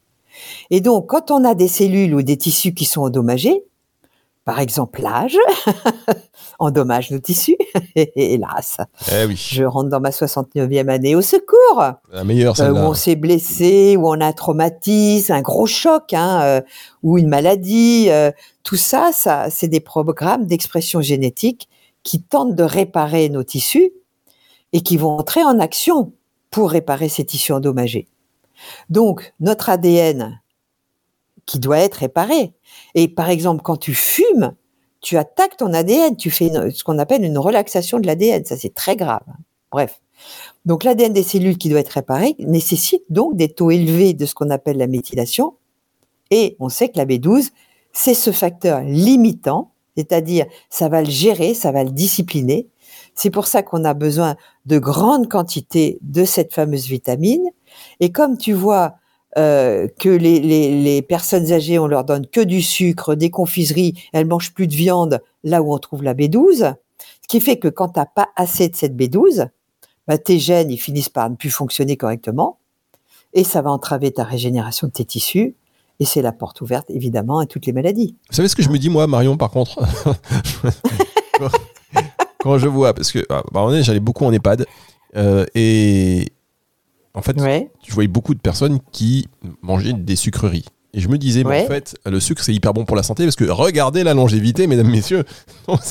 Et 0.69 0.81
donc, 0.81 1.07
quand 1.07 1.31
on 1.31 1.43
a 1.43 1.55
des 1.55 1.67
cellules 1.67 2.13
ou 2.13 2.21
des 2.21 2.37
tissus 2.37 2.73
qui 2.73 2.85
sont 2.85 3.01
endommagés, 3.01 3.63
par 4.45 4.59
exemple 4.59 5.01
l'âge, 5.01 5.37
endommage 6.59 7.09
nos 7.09 7.17
tissus, 7.17 7.57
hélas. 7.95 8.77
Eh 9.11 9.25
oui. 9.25 9.35
Je 9.35 9.63
rentre 9.63 9.89
dans 9.89 9.99
ma 9.99 10.11
69e 10.11 10.87
année 10.87 11.15
au 11.15 11.23
secours. 11.23 11.83
La 12.13 12.23
meilleure, 12.23 12.59
euh, 12.61 12.71
Où 12.71 12.77
on 12.77 12.93
s'est 12.93 13.15
blessé, 13.15 13.97
où 13.97 14.07
on 14.07 14.21
a 14.21 14.27
un 14.27 14.33
traumatisme, 14.33 15.33
un 15.33 15.41
gros 15.41 15.65
choc, 15.65 16.13
hein, 16.13 16.41
euh, 16.43 16.61
ou 17.01 17.17
une 17.17 17.27
maladie. 17.27 18.05
Euh, 18.09 18.31
tout 18.61 18.75
ça, 18.75 19.09
ça 19.11 19.49
c'est 19.49 19.67
des 19.67 19.79
programmes 19.79 20.45
d'expression 20.45 21.01
génétique 21.01 21.67
qui 22.03 22.21
tentent 22.21 22.55
de 22.55 22.63
réparer 22.63 23.29
nos 23.29 23.43
tissus 23.43 23.91
et 24.73 24.81
qui 24.81 24.97
vont 24.97 25.17
entrer 25.17 25.43
en 25.43 25.59
action 25.59 26.13
pour 26.51 26.69
réparer 26.69 27.09
ces 27.09 27.25
tissus 27.25 27.51
endommagés. 27.51 28.07
Donc, 28.89 29.33
notre 29.39 29.69
ADN 29.69 30.39
qui 31.45 31.59
doit 31.59 31.79
être 31.79 31.95
réparé. 31.95 32.53
Et 32.95 33.07
par 33.07 33.29
exemple, 33.29 33.61
quand 33.61 33.77
tu 33.77 33.93
fumes, 33.93 34.53
tu 35.01 35.17
attaques 35.17 35.57
ton 35.57 35.73
ADN, 35.73 36.15
tu 36.15 36.31
fais 36.31 36.49
ce 36.71 36.83
qu'on 36.83 36.97
appelle 36.97 37.23
une 37.23 37.37
relaxation 37.37 37.99
de 37.99 38.07
l'ADN. 38.07 38.43
Ça, 38.45 38.57
c'est 38.57 38.73
très 38.73 38.95
grave. 38.95 39.21
Bref. 39.71 40.01
Donc, 40.65 40.83
l'ADN 40.83 41.13
des 41.13 41.21
cellules 41.21 41.57
qui 41.57 41.69
doit 41.69 41.81
être 41.81 41.89
réparé 41.89 42.35
nécessite 42.39 43.03
donc 43.09 43.35
des 43.35 43.49
taux 43.49 43.69
élevés 43.69 44.13
de 44.13 44.25
ce 44.25 44.33
qu'on 44.33 44.49
appelle 44.49 44.77
la 44.77 44.87
méthylation 44.87 45.53
Et 46.31 46.55
on 46.59 46.69
sait 46.69 46.89
que 46.89 46.97
la 46.97 47.05
B12, 47.05 47.51
c'est 47.93 48.15
ce 48.15 48.31
facteur 48.31 48.81
limitant, 48.81 49.71
c'est-à-dire 49.95 50.47
ça 50.69 50.89
va 50.89 51.01
le 51.01 51.09
gérer, 51.09 51.53
ça 51.53 51.71
va 51.71 51.83
le 51.83 51.91
discipliner. 51.91 52.67
C'est 53.13 53.29
pour 53.29 53.47
ça 53.47 53.61
qu'on 53.61 53.85
a 53.85 53.93
besoin 53.93 54.35
de 54.65 54.79
grandes 54.79 55.29
quantités 55.29 55.99
de 56.01 56.25
cette 56.25 56.53
fameuse 56.53 56.87
vitamine. 56.87 57.47
Et 57.99 58.11
comme 58.11 58.37
tu 58.37 58.53
vois 58.53 58.95
euh, 59.37 59.87
que 59.99 60.09
les, 60.09 60.39
les, 60.39 61.01
personnes 61.01 61.51
âgées, 61.51 61.77
on 61.77 61.87
leur 61.87 62.05
donne 62.05 62.25
que 62.25 62.41
du 62.41 62.61
sucre, 62.61 63.15
des 63.15 63.29
confiseries, 63.29 63.93
elles 64.13 64.25
mangent 64.25 64.53
plus 64.53 64.67
de 64.67 64.75
viande, 64.75 65.21
là 65.43 65.61
où 65.61 65.73
on 65.73 65.77
trouve 65.77 66.03
la 66.03 66.13
B12, 66.13 66.73
ce 67.21 67.27
qui 67.27 67.41
fait 67.41 67.57
que 67.57 67.67
quand 67.67 67.89
tu 67.89 67.99
n'as 67.99 68.05
pas 68.05 68.29
assez 68.35 68.69
de 68.69 68.75
cette 68.75 68.95
B12, 68.95 69.49
bah, 70.07 70.17
tes 70.17 70.39
gènes 70.39 70.71
ils 70.71 70.77
finissent 70.77 71.09
par 71.09 71.29
ne 71.29 71.35
plus 71.35 71.49
fonctionner 71.49 71.97
correctement 71.97 72.59
et 73.33 73.43
ça 73.43 73.61
va 73.61 73.69
entraver 73.71 74.11
ta 74.11 74.23
régénération 74.23 74.87
de 74.87 74.93
tes 74.93 75.05
tissus. 75.05 75.55
Et 75.99 76.05
c'est 76.05 76.21
la 76.21 76.31
porte 76.31 76.61
ouverte, 76.61 76.89
évidemment, 76.89 77.39
à 77.39 77.45
toutes 77.45 77.65
les 77.65 77.73
maladies. 77.73 78.15
Vous 78.29 78.35
savez 78.35 78.47
ce 78.47 78.55
que 78.55 78.63
je 78.63 78.69
me 78.69 78.77
dis, 78.77 78.89
moi, 78.89 79.07
Marion, 79.07 79.37
par 79.37 79.49
contre? 79.49 79.79
Quand 82.39 82.57
je 82.57 82.67
vois, 82.67 82.93
parce 82.93 83.11
que, 83.11 83.25
ah, 83.29 83.43
bah, 83.51 83.81
j'allais 83.81 83.99
beaucoup 83.99 84.25
en 84.25 84.31
EHPAD, 84.33 84.65
euh, 85.15 85.45
et 85.55 86.33
en 87.15 87.21
fait, 87.21 87.35
je 87.37 87.93
voyais 87.93 88.07
beaucoup 88.07 88.33
de 88.33 88.39
personnes 88.39 88.79
qui 88.91 89.27
mangeaient 89.61 89.93
des 89.93 90.15
sucreries. 90.15 90.65
Et 90.95 91.01
je 91.01 91.09
me 91.09 91.17
disais, 91.17 91.43
mais 91.43 91.65
en 91.65 91.67
fait, 91.67 91.97
le 92.05 92.21
sucre, 92.21 92.41
c'est 92.41 92.53
hyper 92.53 92.73
bon 92.73 92.85
pour 92.85 92.95
la 92.95 93.03
santé 93.03 93.25
parce 93.25 93.35
que 93.35 93.43
regardez 93.43 94.03
la 94.03 94.13
longévité, 94.13 94.65
mesdames, 94.67 94.89
messieurs. 94.89 95.25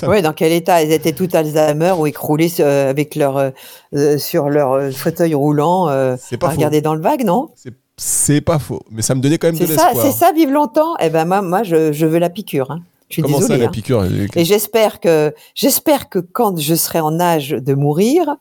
Oui, 0.08 0.22
dans 0.22 0.32
quel 0.32 0.50
état 0.52 0.82
Elles 0.82 0.92
étaient 0.92 1.12
toutes 1.12 1.34
Alzheimer 1.34 1.92
ou 1.98 2.06
écroulées 2.06 2.50
euh, 2.60 2.88
avec 2.88 3.14
leur, 3.14 3.36
euh, 3.36 3.50
euh, 3.94 4.16
sur 4.16 4.48
leur 4.48 4.90
fauteuil 4.92 5.34
roulant 5.34 5.88
c'est 6.18 6.38
pas 6.38 6.48
à 6.48 6.50
regarder 6.50 6.80
dans 6.80 6.94
le 6.94 7.02
vague, 7.02 7.24
non? 7.24 7.50
C'est 7.96 8.40
pas 8.40 8.58
faux, 8.58 8.82
mais 8.90 9.02
ça 9.02 9.14
me 9.14 9.20
donnait 9.20 9.38
quand 9.38 9.48
même 9.48 9.58
de 9.58 9.66
l'espoir. 9.66 9.92
C'est 9.94 10.10
ça, 10.10 10.32
vivre 10.32 10.50
longtemps 10.50 10.96
Eh 11.00 11.10
ben 11.10 11.26
moi, 11.26 11.42
moi 11.42 11.62
je, 11.62 11.92
je 11.92 12.06
veux 12.06 12.18
la 12.18 12.30
piqûre. 12.30 12.70
Hein. 12.70 12.80
Je 13.08 13.14
suis 13.14 13.22
Comment 13.22 13.40
ça, 13.40 13.56
la 13.56 13.66
hein. 13.66 13.68
piqûre 13.68 14.04
Et 14.34 14.44
j'espère 14.44 14.98
que, 15.00 15.34
j'espère 15.54 16.08
que 16.08 16.18
quand 16.18 16.58
je 16.58 16.74
serai 16.74 17.00
en 17.00 17.20
âge 17.20 17.50
de 17.50 17.74
mourir, 17.74 18.36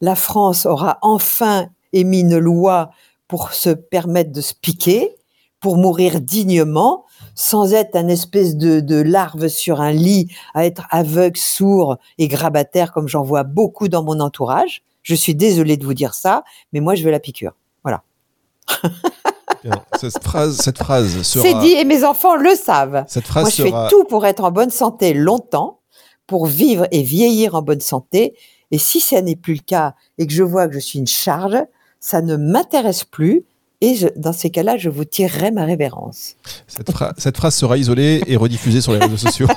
la 0.00 0.14
France 0.14 0.64
aura 0.66 0.98
enfin 1.02 1.68
émis 1.92 2.20
une 2.20 2.38
loi 2.38 2.90
pour 3.28 3.52
se 3.52 3.70
permettre 3.70 4.32
de 4.32 4.40
se 4.40 4.54
piquer 4.54 5.16
pour 5.60 5.76
mourir 5.76 6.20
dignement, 6.20 7.04
sans 7.34 7.74
être 7.74 7.94
un 7.94 8.08
espèce 8.08 8.56
de, 8.56 9.00
larve 9.00 9.48
sur 9.48 9.80
un 9.80 9.92
lit, 9.92 10.28
à 10.54 10.64
être 10.64 10.86
aveugle, 10.90 11.38
sourd 11.38 11.98
et 12.18 12.28
grabataire 12.28 12.92
comme 12.92 13.08
j'en 13.08 13.22
vois 13.22 13.44
beaucoup 13.44 13.88
dans 13.88 14.02
mon 14.02 14.20
entourage. 14.20 14.82
Je 15.02 15.14
suis 15.14 15.34
désolée 15.34 15.76
de 15.76 15.84
vous 15.84 15.94
dire 15.94 16.14
ça, 16.14 16.44
mais 16.72 16.80
moi 16.80 16.94
je 16.94 17.04
veux 17.04 17.10
la 17.10 17.20
piqûre. 17.20 17.52
Voilà. 17.84 18.02
cette 20.00 20.22
phrase, 20.22 20.56
cette 20.56 20.78
phrase 20.78 21.22
sera. 21.22 21.44
C'est 21.44 21.58
dit 21.60 21.72
et 21.72 21.84
mes 21.84 22.04
enfants 22.04 22.36
le 22.36 22.54
savent. 22.54 23.04
Cette 23.06 23.26
phrase 23.26 23.44
moi 23.44 23.50
je 23.50 23.62
fais 23.62 23.88
tout 23.90 24.04
pour 24.04 24.26
être 24.26 24.44
en 24.44 24.50
bonne 24.50 24.70
santé 24.70 25.12
longtemps, 25.12 25.80
pour 26.26 26.46
vivre 26.46 26.86
et 26.90 27.02
vieillir 27.02 27.54
en 27.54 27.62
bonne 27.62 27.80
santé. 27.80 28.34
Et 28.70 28.78
si 28.78 29.00
ça 29.00 29.20
n'est 29.20 29.36
plus 29.36 29.54
le 29.54 29.62
cas 29.66 29.94
et 30.16 30.26
que 30.26 30.32
je 30.32 30.42
vois 30.42 30.68
que 30.68 30.74
je 30.74 30.78
suis 30.78 30.98
une 30.98 31.06
charge, 31.06 31.56
ça 32.00 32.22
ne 32.22 32.36
m'intéresse 32.36 33.04
plus 33.04 33.44
et 33.82 33.96
dans 34.16 34.34
ces 34.34 34.50
cas-là, 34.50 34.76
je 34.76 34.90
vous 34.90 35.06
tirerai 35.06 35.50
ma 35.50 35.64
révérence. 35.64 36.36
Cette, 36.66 36.90
cette, 37.16 37.36
phrase 37.38 37.54
sera 37.54 37.78
isolée 37.78 38.22
et 38.26 38.36
rediffusée 38.36 38.82
sur 38.82 38.92
les 38.92 38.98
réseaux 38.98 39.16
sociaux. 39.16 39.48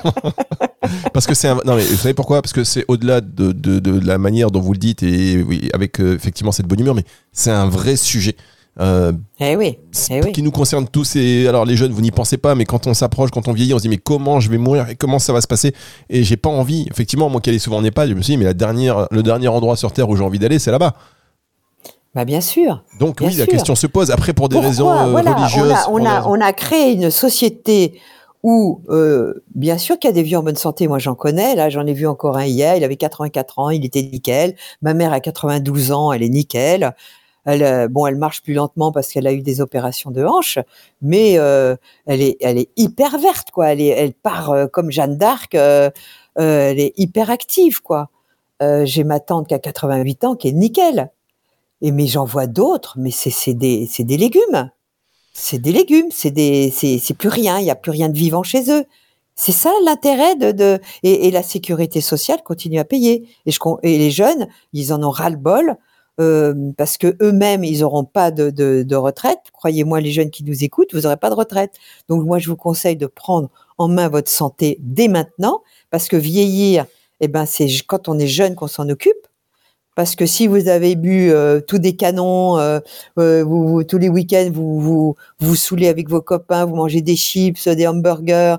Parce 1.14 1.28
que 1.28 1.34
c'est 1.34 1.50
un... 1.50 1.56
Non 1.66 1.76
mais 1.76 1.84
vous 1.84 1.98
savez 1.98 2.14
pourquoi? 2.14 2.42
Parce 2.42 2.54
que 2.54 2.64
c'est 2.64 2.86
au-delà 2.88 3.20
de, 3.20 3.52
de, 3.52 3.80
de, 3.80 4.06
la 4.06 4.18
manière 4.18 4.50
dont 4.50 4.62
vous 4.62 4.74
le 4.74 4.80
dites 4.80 5.04
et 5.04 5.44
oui, 5.44 5.70
avec 5.74 6.00
euh, 6.00 6.16
effectivement 6.16 6.54
cette 6.54 6.68
bonne 6.68 6.80
humeur, 6.80 6.96
mais 6.96 7.04
c'est 7.34 7.52
un 7.52 7.68
vrai 7.68 7.98
sujet. 7.98 8.36
Euh, 8.80 9.12
eh 9.40 9.56
oui, 9.56 9.78
eh 10.10 10.24
oui. 10.24 10.32
qui 10.32 10.42
nous 10.42 10.50
concerne 10.50 10.88
tous 10.88 11.16
et 11.16 11.48
alors 11.48 11.64
les 11.64 11.78
jeunes 11.78 11.92
vous 11.92 12.02
n'y 12.02 12.10
pensez 12.10 12.38
pas 12.38 12.56
mais 12.56 12.66
quand 12.66 12.88
on 12.88 12.96
s'approche 12.96 13.30
quand 13.30 13.48
on 13.48 13.54
vieillit 13.54 13.76
on 13.76 13.78
se 13.78 13.84
dit 13.84 13.90
mais 13.90 14.00
comment 14.00 14.40
je 14.40 14.50
vais 14.50 14.58
mourir 14.58 14.90
et 14.90 14.96
comment 14.96 15.20
ça 15.20 15.32
va 15.32 15.42
se 15.42 15.48
passer? 15.48 15.76
Et 16.10 16.24
j'ai 16.24 16.38
pas 16.38 16.50
envie 16.50 16.88
effectivement 16.90 17.30
moi 17.30 17.40
qui 17.40 17.52
allais 17.52 17.60
souvent 17.60 17.78
en 17.78 17.84
EHPAD 17.84 18.10
je 18.10 18.16
me 18.16 18.24
suis 18.24 18.34
dit 18.34 18.38
mais 18.40 18.46
la 18.46 18.56
dernière 18.56 19.08
le 19.12 19.22
dernier 19.22 19.48
endroit 19.48 19.76
sur 19.76 19.92
terre 19.92 20.10
où 20.10 20.16
j'ai 20.16 20.24
envie 20.24 20.40
d'aller 20.40 20.58
c'est 20.58 20.72
là-bas 20.72 20.96
bah 22.14 22.26
bien 22.26 22.42
sûr. 22.42 22.84
Donc 23.00 23.18
oui, 23.22 23.34
la 23.36 23.48
question 23.48 23.76
se 23.76 23.88
pose. 23.88 24.12
Après, 24.12 24.34
pour 24.34 24.48
des 24.48 24.60
raisons 24.60 24.92
euh, 24.92 25.06
religieuses. 25.06 25.74
On 25.90 26.06
a, 26.06 26.24
on, 26.28 26.40
a, 26.40 26.54
créé 26.54 26.94
une 26.94 27.10
société 27.10 28.00
où, 28.44 28.82
euh, 28.90 29.44
bien 29.56 29.80
sûr 29.80 29.98
qu'il 29.98 30.10
y 30.10 30.14
a 30.14 30.14
des 30.14 30.22
vieux 30.22 30.38
en 30.38 30.44
bonne 30.44 30.56
santé. 30.56 30.88
Moi, 30.88 31.00
j'en 31.00 31.16
connais. 31.16 31.56
Là, 31.56 31.70
j'en 31.70 31.88
ai 31.88 31.94
vu 31.94 32.06
encore 32.06 32.38
un 32.38 32.46
hier. 32.46 32.76
Il 32.76 32.84
avait 32.84 32.98
84 32.98 33.60
ans. 33.60 33.70
Il 33.72 33.84
était 33.84 34.04
nickel. 34.04 34.56
Ma 34.84 34.94
mère 34.94 35.12
a 35.12 35.20
92 35.20 35.92
ans. 35.92 36.12
Elle 36.12 36.22
est 36.22 36.30
nickel. 36.30 36.94
Elle, 37.46 37.64
euh, 37.64 37.88
bon, 37.88 38.06
elle 38.06 38.16
marche 38.16 38.44
plus 38.44 38.54
lentement 38.54 38.92
parce 38.92 39.12
qu'elle 39.12 39.26
a 39.26 39.34
eu 39.34 39.42
des 39.42 39.60
opérations 39.60 40.12
de 40.12 40.24
hanche, 40.24 40.60
mais 41.02 41.34
elle 41.34 42.22
est, 42.22 42.38
elle 42.42 42.60
est 42.60 42.70
hyper 42.78 43.18
verte, 43.18 43.50
quoi. 43.52 43.72
Elle, 43.72 43.82
est, 43.82 43.88
elle 43.88 44.14
part 44.14 44.54
comme 44.72 44.92
Jeanne 44.92 45.18
d'Arc. 45.18 45.56
elle 45.56 45.94
est 46.36 46.94
hyper 46.96 47.32
active, 47.32 47.82
quoi. 47.82 48.10
J'ai 48.62 49.04
ma 49.04 49.20
tante 49.20 49.48
qui 49.48 49.56
a 49.56 49.60
88 49.60 50.24
ans, 50.24 50.36
qui 50.36 50.50
est 50.50 50.54
nickel. 50.54 51.10
Et 51.84 51.92
mais 51.92 52.08
j'en 52.08 52.24
vois 52.24 52.48
d'autres, 52.48 52.96
mais 52.98 53.12
c'est 53.12 53.54
des, 53.54 53.90
des 54.00 54.18
légumes. 54.18 54.72
C'est 55.34 55.60
des 55.60 55.74
légumes, 55.74 56.10
c'est 56.12 56.32
des, 56.32 56.72
c'est 56.72 57.14
plus 57.14 57.28
rien, 57.28 57.60
il 57.60 57.66
n'y 57.66 57.72
a 57.72 57.76
plus 57.76 57.92
rien 57.92 58.08
de 58.08 58.18
vivant 58.18 58.42
chez 58.42 58.72
eux. 58.72 58.86
C'est 59.36 59.52
ça 59.52 59.72
l'intérêt 59.84 60.36
de, 60.36 60.52
de 60.52 60.80
et, 61.04 61.30
la 61.30 61.44
sécurité 61.44 62.00
sociale 62.02 62.42
continue 62.44 62.80
à 62.80 62.86
payer. 62.86 63.28
Et, 63.46 63.52
je, 63.52 63.60
et 63.82 63.98
les 63.98 64.12
jeunes, 64.12 64.48
ils 64.72 64.94
en 64.94 65.04
ont 65.04 65.10
ras 65.10 65.30
le 65.30 65.36
bol 65.36 65.76
euh, 66.22 66.72
parce 66.78 66.98
que 66.98 67.18
eux-mêmes, 67.22 67.66
ils 67.66 67.80
n'auront 67.80 68.06
pas 68.06 68.32
de, 68.32 68.50
de, 68.50 68.96
retraite. 68.96 69.42
Croyez-moi, 69.52 70.00
les 70.00 70.12
jeunes 70.12 70.30
qui 70.30 70.46
nous 70.46 70.64
écoutent, 70.64 70.94
vous 70.94 71.02
n'aurez 71.02 71.18
pas 71.18 71.32
de 71.32 71.36
retraite. 71.36 71.74
Donc 72.08 72.24
moi, 72.24 72.40
je 72.40 72.48
vous 72.48 72.56
conseille 72.56 72.96
de 72.96 73.08
prendre 73.08 73.50
en 73.78 73.90
main 73.90 74.08
votre 74.08 74.30
santé 74.30 74.78
dès 74.80 75.10
maintenant, 75.10 75.64
parce 75.90 76.08
que 76.08 76.16
vieillir, 76.16 76.86
eh 77.20 77.28
ben 77.28 77.46
c'est 77.46 77.68
quand 77.88 78.08
on 78.08 78.20
est 78.20 78.28
jeune 78.28 78.56
qu'on 78.56 78.68
s'en 78.68 78.88
occupe. 78.88 79.28
Parce 79.96 80.16
que 80.16 80.26
si 80.26 80.48
vous 80.48 80.68
avez 80.70 80.96
bu 80.96 81.32
euh, 81.32 81.62
tous 81.62 81.78
des 81.78 81.96
canons, 81.96 82.58
euh, 82.58 82.80
euh, 83.20 83.44
vous, 83.44 83.84
tous 83.84 84.00
les 84.00 84.10
week-ends, 84.10 84.50
vous, 84.52 84.80
vous 84.80 85.16
vous 85.40 85.56
saoulez 85.56 85.88
avec 85.88 86.10
vos 86.10 86.22
copains, 86.22 86.66
vous 86.66 86.76
mangez 86.76 87.02
des 87.02 87.16
chips, 87.16 87.68
des 87.68 87.88
hamburgers, 87.88 88.56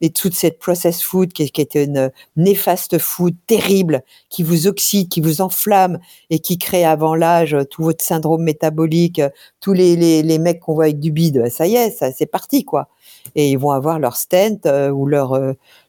et 0.00 0.10
toute 0.10 0.34
cette 0.34 0.58
processed 0.58 1.02
food 1.02 1.32
qui, 1.32 1.50
qui 1.50 1.60
est 1.60 1.74
une 1.74 2.10
néfaste 2.36 2.98
food 2.98 3.34
terrible, 3.46 4.02
qui 4.30 4.42
vous 4.44 4.66
oxyde, 4.66 5.08
qui 5.08 5.20
vous 5.20 5.40
enflamme 5.40 5.98
et 6.30 6.38
qui 6.38 6.56
crée 6.56 6.84
avant 6.84 7.14
l'âge 7.14 7.56
tout 7.70 7.82
votre 7.82 8.04
syndrome 8.04 8.42
métabolique, 8.42 9.20
tous 9.60 9.72
les, 9.72 9.96
les, 9.96 10.22
les 10.22 10.38
mecs 10.38 10.60
qu'on 10.60 10.74
voit 10.74 10.84
avec 10.84 11.00
du 11.00 11.10
bide, 11.10 11.48
ça 11.50 11.66
y 11.66 11.74
est, 11.74 11.90
ça 11.90 12.12
c'est 12.12 12.26
parti 12.26 12.64
quoi. 12.64 12.88
Et 13.34 13.50
ils 13.50 13.58
vont 13.58 13.72
avoir 13.72 13.98
leur 13.98 14.16
stent 14.16 14.68
ou 14.92 15.06
leur 15.06 15.38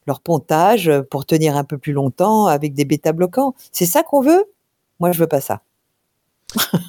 leur 0.07 0.19
pontage 0.21 0.91
pour 1.11 1.25
tenir 1.25 1.55
un 1.55 1.63
peu 1.63 1.77
plus 1.77 1.93
longtemps 1.93 2.47
avec 2.47 2.73
des 2.73 2.85
bêta 2.85 3.13
bloquants. 3.13 3.53
C'est 3.71 3.85
ça 3.85 4.03
qu'on 4.03 4.21
veut? 4.21 4.45
Moi, 4.99 5.11
je 5.11 5.19
veux 5.19 5.27
pas 5.27 5.41
ça. 5.41 5.61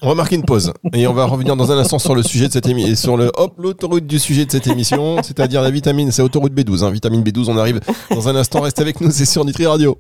on 0.03 0.09
va 0.09 0.15
marquer 0.15 0.37
une 0.37 0.45
pause 0.45 0.73
et 0.95 1.07
on 1.07 1.13
va 1.13 1.27
revenir 1.27 1.55
dans 1.55 1.71
un 1.71 1.77
instant 1.77 1.99
sur 1.99 2.15
le 2.15 2.23
sujet 2.23 2.49
de 2.49 2.53
cette 2.53 2.67
émission, 2.67 2.95
sur 2.97 3.17
le 3.19 3.31
hop 3.37 3.55
l'autoroute 3.59 4.07
du 4.07 4.19
sujet 4.19 4.47
de 4.47 4.51
cette 4.51 4.67
émission, 4.67 5.23
c'est-à-dire 5.23 5.61
la 5.61 5.71
vitamine, 5.71 6.11
c'est 6.11 6.23
autoroute 6.23 6.55
B12, 6.55 6.83
hein, 6.83 6.91
vitamine 6.91 7.23
B12. 7.23 7.51
On 7.51 7.59
arrive 7.59 7.81
dans 8.11 8.29
un 8.29 8.37
instant. 8.37 8.63
Reste 8.63 8.81
avec 8.81 9.01
nous, 9.01 9.11
c'est 9.11 9.27
sur 9.27 9.45
Nutri 9.45 9.67
Radio. 9.67 9.99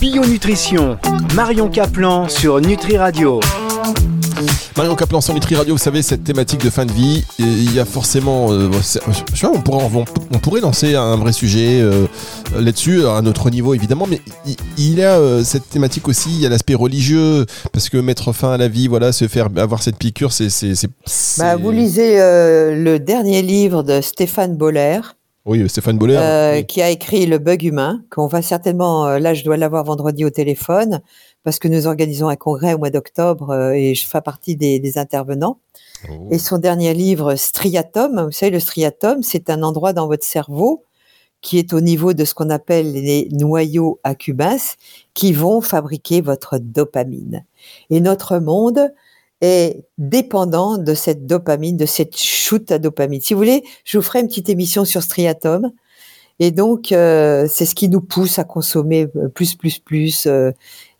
Bio 0.00 0.24
Nutrition, 0.24 0.98
Marion 1.34 1.68
Caplan 1.68 2.28
sur 2.28 2.60
Nutri 2.60 2.96
Radio. 2.96 3.40
Marion 4.78 4.94
Caplan 4.94 5.20
sur 5.20 5.34
Nutri 5.34 5.56
Radio, 5.56 5.74
vous 5.74 5.82
savez, 5.82 6.02
cette 6.02 6.22
thématique 6.22 6.62
de 6.62 6.70
fin 6.70 6.86
de 6.86 6.92
vie, 6.92 7.24
il 7.40 7.74
y 7.74 7.80
a 7.80 7.84
forcément. 7.84 8.52
Euh, 8.52 8.70
on, 9.42 9.60
pourrait, 9.60 9.84
on, 10.32 10.38
pourrait 10.38 10.60
lancer 10.60 10.94
un 10.94 11.16
vrai 11.16 11.32
sujet 11.32 11.80
euh, 11.80 12.06
là-dessus, 12.56 13.04
à 13.04 13.20
notre 13.20 13.50
niveau 13.50 13.74
évidemment, 13.74 14.06
mais 14.08 14.20
il, 14.76 14.96
y 14.96 15.02
a 15.02 15.18
euh, 15.18 15.42
cette 15.42 15.68
thématique 15.68 16.06
aussi, 16.06 16.28
il 16.30 16.40
y 16.40 16.46
a 16.46 16.48
l'aspect 16.48 16.76
religieux, 16.76 17.44
parce 17.72 17.88
que 17.88 17.96
mettre 17.96 18.32
fin 18.32 18.52
à 18.52 18.56
la 18.56 18.68
vie, 18.68 18.86
voilà, 18.86 19.10
se 19.10 19.26
faire 19.26 19.48
avoir 19.56 19.82
cette 19.82 19.96
piqûre, 19.96 20.30
c'est. 20.30 20.46
Bah, 21.38 21.56
vous 21.56 21.72
lisez 21.72 22.18
le 22.18 22.98
dernier 22.98 23.42
livre 23.42 23.82
de 23.82 24.00
Stéphane 24.00 24.56
Boller. 24.56 25.00
Oui, 25.44 25.68
Stéphane 25.68 25.98
Boller. 25.98 26.64
Qui 26.68 26.82
a 26.82 26.90
écrit 26.90 27.26
Le 27.26 27.38
bug 27.38 27.64
humain, 27.64 28.02
qu'on 28.12 28.28
va 28.28 28.42
certainement, 28.42 29.08
là 29.18 29.34
je 29.34 29.42
dois 29.42 29.56
l'avoir 29.56 29.82
vendredi 29.82 30.24
au 30.24 30.30
téléphone, 30.30 31.00
parce 31.44 31.58
que 31.58 31.68
nous 31.68 31.86
organisons 31.86 32.28
un 32.28 32.36
congrès 32.36 32.74
au 32.74 32.78
mois 32.78 32.90
d'octobre 32.90 33.50
euh, 33.50 33.72
et 33.72 33.94
je 33.94 34.06
fais 34.06 34.20
partie 34.20 34.56
des, 34.56 34.98
intervenants. 34.98 35.58
Oh. 36.08 36.28
Et 36.30 36.38
son 36.38 36.58
dernier 36.58 36.94
livre, 36.94 37.34
Striatum, 37.34 38.26
vous 38.26 38.32
savez, 38.32 38.50
le 38.50 38.60
striatum, 38.60 39.22
c'est 39.22 39.50
un 39.50 39.62
endroit 39.62 39.92
dans 39.92 40.06
votre 40.06 40.24
cerveau 40.24 40.84
qui 41.40 41.58
est 41.58 41.72
au 41.72 41.80
niveau 41.80 42.14
de 42.14 42.24
ce 42.24 42.34
qu'on 42.34 42.50
appelle 42.50 42.92
les 42.92 43.28
noyaux 43.30 44.00
accumbens 44.02 44.76
qui 45.14 45.32
vont 45.32 45.60
fabriquer 45.60 46.20
votre 46.20 46.58
dopamine. 46.58 47.44
Et 47.90 48.00
notre 48.00 48.38
monde 48.38 48.92
est 49.40 49.84
dépendant 49.98 50.78
de 50.78 50.94
cette 50.94 51.26
dopamine, 51.26 51.76
de 51.76 51.86
cette 51.86 52.16
shoot 52.16 52.70
à 52.72 52.78
dopamine. 52.78 53.20
Si 53.20 53.34
vous 53.34 53.38
voulez, 53.38 53.62
je 53.84 53.98
vous 53.98 54.02
ferai 54.02 54.20
une 54.20 54.26
petite 54.26 54.48
émission 54.48 54.84
sur 54.84 55.02
striatum. 55.02 55.70
Et 56.40 56.50
donc, 56.50 56.92
euh, 56.92 57.46
c'est 57.48 57.66
ce 57.66 57.74
qui 57.74 57.88
nous 57.88 58.00
pousse 58.00 58.38
à 58.38 58.44
consommer 58.44 59.08
euh, 59.16 59.28
plus, 59.28 59.54
plus, 59.54 59.78
plus 59.78 60.28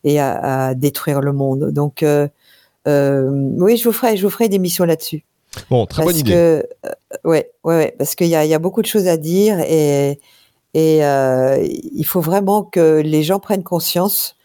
et 0.03 0.19
à, 0.19 0.73
détruire 0.75 1.21
le 1.21 1.33
monde. 1.33 1.71
Donc, 1.71 2.03
euh, 2.03 2.27
euh, 2.87 3.29
oui, 3.57 3.77
je 3.77 3.85
vous 3.85 3.93
ferai, 3.93 4.17
je 4.17 4.23
vous 4.23 4.29
ferai 4.29 4.49
des 4.49 4.59
missions 4.59 4.85
là-dessus. 4.85 5.23
Bon, 5.69 5.85
très 5.85 6.03
bonne 6.03 6.15
idée. 6.15 6.31
que, 6.31 6.67
euh, 6.85 6.91
ouais, 7.23 7.51
ouais, 7.63 7.75
ouais, 7.75 7.95
parce 7.97 8.15
qu'il 8.15 8.27
y 8.27 8.35
a, 8.35 8.45
il 8.45 8.49
y 8.49 8.53
a 8.53 8.59
beaucoup 8.59 8.81
de 8.81 8.87
choses 8.87 9.07
à 9.07 9.17
dire 9.17 9.59
et, 9.59 10.19
et 10.73 10.99
il 10.99 12.05
faut 12.05 12.21
vraiment 12.21 12.63
que 12.63 13.01
les 13.03 13.23
gens 13.23 13.39
prennent 13.39 13.63
conscience, 13.63 14.35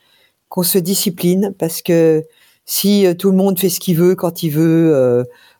qu'on 0.49 0.62
se 0.62 0.78
discipline, 0.78 1.54
parce 1.58 1.82
que 1.82 2.25
si 2.64 3.06
tout 3.18 3.30
le 3.30 3.37
monde 3.37 3.58
fait 3.58 3.68
ce 3.68 3.80
qu'il 3.80 3.96
veut 3.96 4.14
quand 4.14 4.42
il 4.42 4.50
veut, 4.50 4.94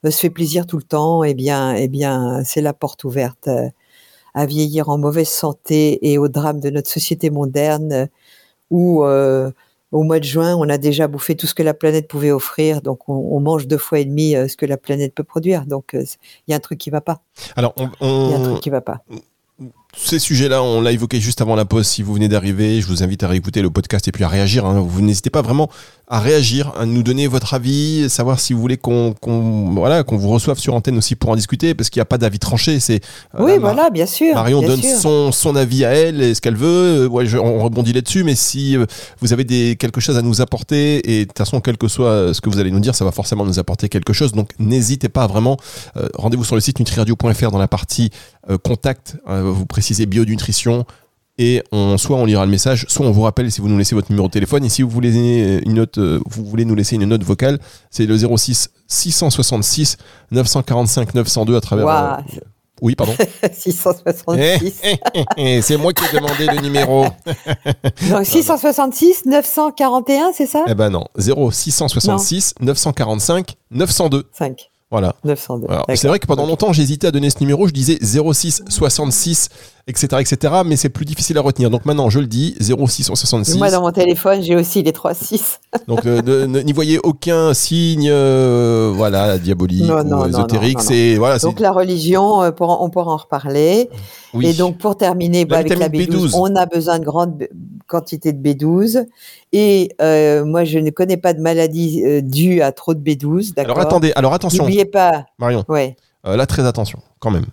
euh, 0.05 0.11
se 0.11 0.21
fait 0.21 0.31
plaisir 0.31 0.67
tout 0.67 0.77
le 0.77 0.83
temps, 0.83 1.25
eh 1.25 1.35
bien, 1.35 1.75
eh 1.75 1.89
bien, 1.89 2.43
c'est 2.45 2.61
la 2.61 2.73
porte 2.73 3.05
ouverte 3.05 3.49
euh, 3.49 3.69
à 4.35 4.47
vieillir 4.47 4.89
en 4.89 4.99
mauvaise 4.99 5.29
santé 5.29 6.11
et 6.11 6.19
au 6.19 6.29
drame 6.29 6.61
de 6.61 6.71
notre 6.71 6.91
société 6.91 7.31
moderne 7.31 8.09
où 8.71 9.05
euh, 9.05 9.51
au 9.95 10.03
mois 10.03 10.19
de 10.19 10.25
juin, 10.25 10.57
on 10.57 10.69
a 10.69 10.77
déjà 10.77 11.07
bouffé 11.07 11.37
tout 11.37 11.47
ce 11.47 11.55
que 11.55 11.63
la 11.63 11.73
planète 11.73 12.09
pouvait 12.09 12.33
offrir, 12.33 12.83
donc 12.83 13.09
on, 13.09 13.15
on 13.15 13.39
mange 13.39 13.69
deux 13.69 13.79
fois 13.79 14.01
et 14.01 14.05
demi 14.05 14.35
euh, 14.35 14.49
ce 14.49 14.57
que 14.57 14.67
la 14.67 14.77
planète 14.77 15.15
peut 15.15 15.23
produire. 15.23 15.67
Donc 15.67 15.95
euh, 15.95 16.03
il 16.47 16.51
y 16.51 16.55
a 16.55 16.57
un 16.57 16.61
truc 16.61 16.79
qui 16.79 16.91
va 16.91 17.01
pas. 17.01 17.23
Alors, 17.55 17.75
on, 17.77 18.27
Il 18.27 18.31
y 18.31 18.35
a 18.35 18.39
un 18.39 18.43
truc 18.43 18.61
qui 18.61 18.71
va 18.71 18.81
pas. 18.81 19.05
Ces 19.97 20.19
sujets-là, 20.19 20.63
on 20.63 20.81
l'a 20.81 20.93
évoqué 20.93 21.21
juste 21.21 21.41
avant 21.41 21.55
la 21.57 21.65
pause. 21.65 21.87
Si 21.87 22.03
vous 22.03 22.15
venez 22.15 22.29
d'arriver, 22.29 22.81
je 22.81 22.87
vous 22.87 23.03
invite 23.03 23.23
à 23.23 23.29
réécouter 23.29 23.63
le 23.63 23.71
podcast 23.71 24.07
et 24.09 24.13
puis 24.13 24.25
à 24.25 24.29
réagir. 24.29 24.65
hein. 24.67 24.81
Vous 24.87 25.01
n'hésitez 25.01 25.31
pas 25.31 25.43
vraiment 25.43 25.71
à 26.07 26.21
réagir, 26.21 26.73
à 26.79 26.85
nous 26.85 27.03
donner 27.03 27.27
votre 27.27 27.55
avis, 27.55 28.11
savoir 28.11 28.39
si 28.39 28.53
vous 28.53 28.61
voulez 28.61 28.77
qu'on 28.77 29.15
qu'on- 29.15 29.71
voilà, 29.73 30.03
qu'on 30.03 30.19
vous 30.19 30.29
reçoive 30.29 30.59
sur 30.59 30.75
antenne 30.75 30.99
aussi 30.99 31.15
pour 31.17 31.31
en 31.31 31.37
discuter, 31.37 31.75
parce 31.75 31.89
qu'il 31.89 31.99
n'y 32.01 32.03
a 32.03 32.07
pas 32.07 32.19
d'avis 32.19 32.39
tranché. 32.39 32.79
C'est 32.81 33.01
oui, 33.39 33.53
euh, 33.53 33.59
voilà, 33.59 33.89
bien 33.89 34.05
sûr. 34.05 34.35
Marion 34.35 34.59
bien 34.61 34.69
donne 34.69 34.83
sûr. 34.83 34.99
son, 34.99 35.33
son 35.33 35.57
avis 35.57 35.85
à 35.87 35.91
elle 35.93 36.21
et 36.21 36.35
ce 36.35 36.41
qu'elle 36.43 36.57
veut. 36.57 37.05
Euh, 37.05 37.09
Ouais, 37.09 37.25
je- 37.27 37.39
on 37.39 37.63
rebondit 37.63 37.93
là-dessus, 37.93 38.23
mais 38.25 38.35
si 38.35 38.77
euh, 38.77 38.85
vous 39.21 39.33
avez 39.33 39.45
des, 39.45 39.77
quelque 39.79 40.01
chose 40.01 40.19
à 40.19 40.23
nous 40.23 40.41
apporter, 40.43 41.11
et 41.11 41.21
de 41.21 41.25
toute 41.29 41.39
façon, 41.39 41.61
quel 41.61 41.79
que 41.79 41.89
soit 41.89 42.35
ce 42.35 42.41
que 42.41 42.51
vous 42.51 42.59
allez 42.59 42.71
nous 42.71 42.81
dire, 42.81 42.95
ça 42.95 43.05
va 43.05 43.13
forcément 43.13 43.45
nous 43.47 43.59
apporter 43.59 43.89
quelque 43.89 44.13
chose. 44.13 44.33
Donc 44.33 44.51
n'hésitez 44.59 45.09
pas 45.09 45.27
vraiment. 45.27 45.57
Euh, 45.97 46.09
Rendez-vous 46.17 46.45
sur 46.45 46.55
le 46.57 46.61
site 46.61 46.79
nutriradio.fr 46.81 47.51
dans 47.51 47.59
la 47.59 47.69
partie 47.69 48.11
euh, 48.51 48.59
contact. 48.59 49.17
Vous 49.27 49.65
précisez 49.65 49.84
bionutrition. 50.07 50.85
Et 51.37 51.63
on, 51.73 51.99
soit 51.99 52.17
on 52.17 52.25
lira 52.27 52.45
le 52.45 52.51
message, 52.53 52.87
soit 52.89 53.05
on 53.05 53.11
vous 53.11 53.23
rappelle 53.23 53.51
si 53.51 53.61
vous 53.61 53.69
nous 53.69 53.77
laissez 53.77 53.97
votre 53.97 54.09
numéro 54.11 54.29
de 54.29 54.33
téléphone. 54.33 54.65
Et 54.65 54.69
si 54.69 54.83
vous 54.83 54.89
voulez, 54.89 55.61
une 55.67 55.75
note, 55.75 55.99
euh, 55.99 56.21
vous 56.27 56.45
voulez 56.45 56.65
nous 56.65 56.77
laisser 56.77 56.95
une 56.95 57.07
note 57.07 57.25
vocale, 57.25 57.59
c'est 57.91 58.07
le 58.07 58.17
06 58.17 58.71
666 58.87 59.97
945 60.31 61.13
902 61.15 61.57
à 61.57 61.61
travers. 61.61 61.87
Ouah. 61.87 62.19
euh, 62.37 62.41
oui, 62.83 62.95
pardon. 62.95 63.15
666. 63.53 64.83
Eh, 65.37 65.61
c'est 65.63 65.77
moi 65.77 65.93
qui 65.93 66.05
ai 66.05 66.13
demandé 66.17 66.47
le 66.47 66.61
numéro. 66.61 67.07
Donc 68.11 68.25
666, 68.27 69.27
941, 69.27 70.33
c'est 70.37 70.47
ça? 70.47 70.65
Eh 70.69 70.75
ben 70.75 70.91
non, 70.91 71.07
0666 71.19 72.55
945 72.61 73.55
902. 73.71 74.25
5, 74.33 74.71
Voilà. 74.95 75.17
902. 75.25 75.67
Alors, 75.67 75.79
D'accord. 75.89 75.97
c'est 75.99 76.07
vrai 76.07 76.21
que 76.21 76.27
pendant 76.29 76.47
longtemps, 76.47 76.73
j'hésitais 76.73 77.09
à 77.09 77.11
donner 77.11 77.29
ce 77.31 77.41
numéro. 77.41 77.67
Je 77.67 77.73
disais 77.73 77.99
06 78.01 78.63
66, 78.69 79.49
etc., 79.89 80.07
etc. 80.21 80.55
Mais 80.65 80.77
c'est 80.77 80.89
plus 80.89 81.05
difficile 81.05 81.37
à 81.37 81.41
retenir. 81.41 81.69
Donc 81.69 81.85
maintenant, 81.85 82.11
je 82.11 82.21
le 82.21 82.27
dis 82.29 82.55
06 82.61 83.03
66. 83.13 83.59
Moi, 83.59 83.73
dans 83.73 83.81
mon 83.83 83.91
téléphone, 83.91 84.41
j'ai 84.41 84.55
aussi 84.55 84.85
les 84.85 84.93
3-6. 84.93 85.59
Donc 85.89 86.07
euh, 86.07 86.47
n'y 86.47 86.73
voyez 86.73 87.01
aucun 87.03 87.53
signe, 87.55 88.09
euh, 88.09 88.93
voilà, 88.95 89.37
diabolique 89.39 89.83
Non, 89.85 90.27
ésotérique. 90.29 90.79
non, 90.79 90.85
C'est 90.85 91.17
voilà. 91.17 91.39
Donc 91.39 91.59
la 91.59 91.73
religion, 91.73 92.43
euh, 92.43 92.53
pour- 92.53 92.81
on 92.81 92.89
pourra 92.89 93.11
en 93.13 93.17
reparler. 93.17 93.91
oui. 94.33 94.47
Et 94.47 94.53
donc 94.53 94.79
pour 94.79 94.97
terminer, 94.97 95.45
bah, 95.45 95.59
avec 95.59 95.77
la 95.77 95.89
vitamine 95.89 96.25
B12, 96.27 96.31
B12. 96.31 96.37
on 96.41 96.55
a 96.55 96.67
besoin 96.67 97.01
de 97.01 97.05
grandes 97.05 97.49
quantités 97.87 98.33
de 98.33 98.49
B12. 98.49 99.07
Et 99.53 99.91
euh, 100.01 100.45
moi, 100.45 100.65
je 100.65 100.79
ne 100.79 100.91
connais 100.91 101.17
pas 101.17 101.33
de 101.33 101.41
maladie 101.41 102.03
euh, 102.05 102.21
due 102.21 102.61
à 102.61 102.73
trop 102.73 102.95
de 102.95 103.01
B12. 103.01 103.59
alors 103.59 103.79
attendez, 103.79 104.13
alors 104.17 104.35
attention, 104.35 104.65
N'oubliez 104.65 104.85
pas. 104.85 105.27
Marion. 105.39 105.65
Ouais. 105.69 105.97
Euh, 106.27 106.37
là, 106.37 106.47
très 106.47 106.65
attention, 106.67 107.01
quand 107.19 107.31
même. 107.31 107.47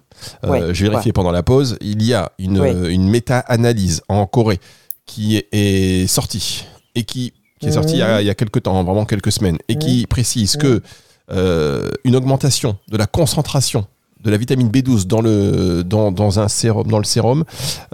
Ouais, 0.43 0.73
J'ai 0.73 0.87
vérifié 0.87 1.11
pendant 1.11 1.31
la 1.31 1.43
pause. 1.43 1.77
Il 1.81 2.03
y 2.03 2.13
a 2.13 2.31
une, 2.39 3.09
méta-analyse 3.09 4.01
en 4.07 4.25
Corée 4.25 4.59
qui 5.05 5.43
est, 5.51 6.07
sortie 6.07 6.65
et 6.95 7.03
qui, 7.03 7.33
qui 7.59 7.67
est 7.67 7.71
sortie 7.71 7.95
il, 7.95 7.99
y 7.99 8.03
a, 8.03 8.21
il 8.21 8.27
y 8.27 8.29
a 8.29 8.35
quelques 8.35 8.63
temps, 8.63 8.81
vraiment 8.83 9.05
quelques 9.05 9.31
semaines, 9.31 9.57
et 9.67 9.75
qui 9.75 10.07
précise 10.07 10.55
que 10.55 10.81
une 11.29 12.15
augmentation 12.15 12.77
de 12.89 12.97
la 12.97 13.07
concentration 13.07 13.87
de 14.23 14.29
la 14.29 14.37
vitamine 14.37 14.69
B12 14.69 15.07
dans 15.07 15.21
le, 15.21 15.83
dans, 15.83 16.11
dans 16.11 16.39
un 16.39 16.47
sérum, 16.47 16.87
dans 16.87 16.97
le 16.97 17.03
sérum 17.03 17.43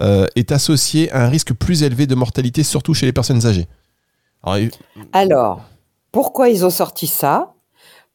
euh, 0.00 0.26
est 0.36 0.52
associée 0.52 1.10
à 1.12 1.24
un 1.24 1.28
risque 1.28 1.54
plus 1.54 1.82
élevé 1.82 2.06
de 2.06 2.14
mortalité, 2.14 2.62
surtout 2.62 2.94
chez 2.94 3.06
les 3.06 3.12
personnes 3.12 3.46
âgées. 3.46 3.66
Alors, 5.12 5.62
pourquoi 6.12 6.48
ils 6.48 6.64
ont 6.64 6.70
sorti 6.70 7.06
ça? 7.06 7.54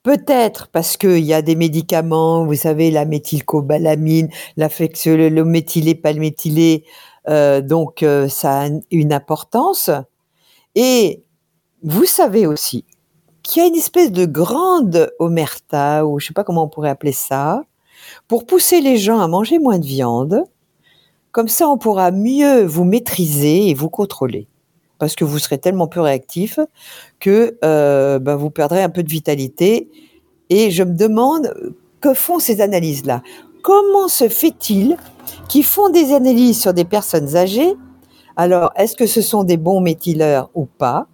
Peut-être 0.03 0.67
parce 0.67 0.97
qu'il 0.97 1.19
y 1.19 1.33
a 1.33 1.41
des 1.41 1.55
médicaments, 1.55 2.45
vous 2.45 2.55
savez, 2.55 2.91
la 2.91 3.05
méthylcobalamine, 3.05 4.29
la 4.57 4.67
le, 4.67 5.43
méthylé, 5.43 5.95
palméthylé, 5.95 6.83
euh, 7.29 7.61
donc 7.61 8.03
euh, 8.03 8.27
ça 8.27 8.63
a 8.63 8.69
une 8.91 9.13
importance. 9.13 9.89
Et 10.75 11.23
vous 11.83 12.05
savez 12.05 12.47
aussi 12.47 12.85
qu'il 13.43 13.61
y 13.61 13.65
a 13.65 13.67
une 13.67 13.75
espèce 13.75 14.11
de 14.11 14.25
grande 14.25 15.11
omerta, 15.19 16.05
ou 16.05 16.19
je 16.19 16.27
sais 16.27 16.33
pas 16.33 16.43
comment 16.43 16.63
on 16.63 16.69
pourrait 16.69 16.89
appeler 16.89 17.11
ça, 17.11 17.61
pour 18.27 18.45
pousser 18.45 18.81
les 18.81 18.97
gens 18.97 19.19
à 19.19 19.27
manger 19.27 19.59
moins 19.59 19.79
de 19.79 19.85
viande. 19.85 20.43
Comme 21.31 21.47
ça, 21.47 21.67
on 21.67 21.77
pourra 21.77 22.11
mieux 22.11 22.63
vous 22.63 22.83
maîtriser 22.83 23.69
et 23.69 23.73
vous 23.73 23.89
contrôler. 23.89 24.47
Parce 24.99 25.15
que 25.15 25.25
vous 25.25 25.39
serez 25.39 25.57
tellement 25.57 25.87
peu 25.87 25.99
réactif 25.99 26.59
que 27.19 27.57
euh, 27.63 28.19
ben, 28.19 28.35
vous 28.35 28.49
perdrez 28.49 28.83
un 28.83 28.89
peu 28.89 29.03
de 29.03 29.09
vitalité. 29.09 29.89
Et 30.49 30.71
je 30.71 30.83
me 30.83 30.93
demande 30.95 31.53
que 31.99 32.13
font 32.13 32.39
ces 32.39 32.61
analyses-là? 32.61 33.23
Comment 33.63 34.07
se 34.07 34.27
fait-il 34.27 34.97
qu'ils 35.47 35.63
font 35.63 35.89
des 35.89 36.13
analyses 36.13 36.61
sur 36.61 36.73
des 36.73 36.85
personnes 36.85 37.35
âgées? 37.35 37.73
Alors, 38.35 38.71
est-ce 38.75 38.95
que 38.95 39.07
ce 39.07 39.21
sont 39.21 39.43
des 39.43 39.57
bons 39.57 39.79
méthyleurs 39.79 40.49
ou 40.53 40.65
pas? 40.65 41.07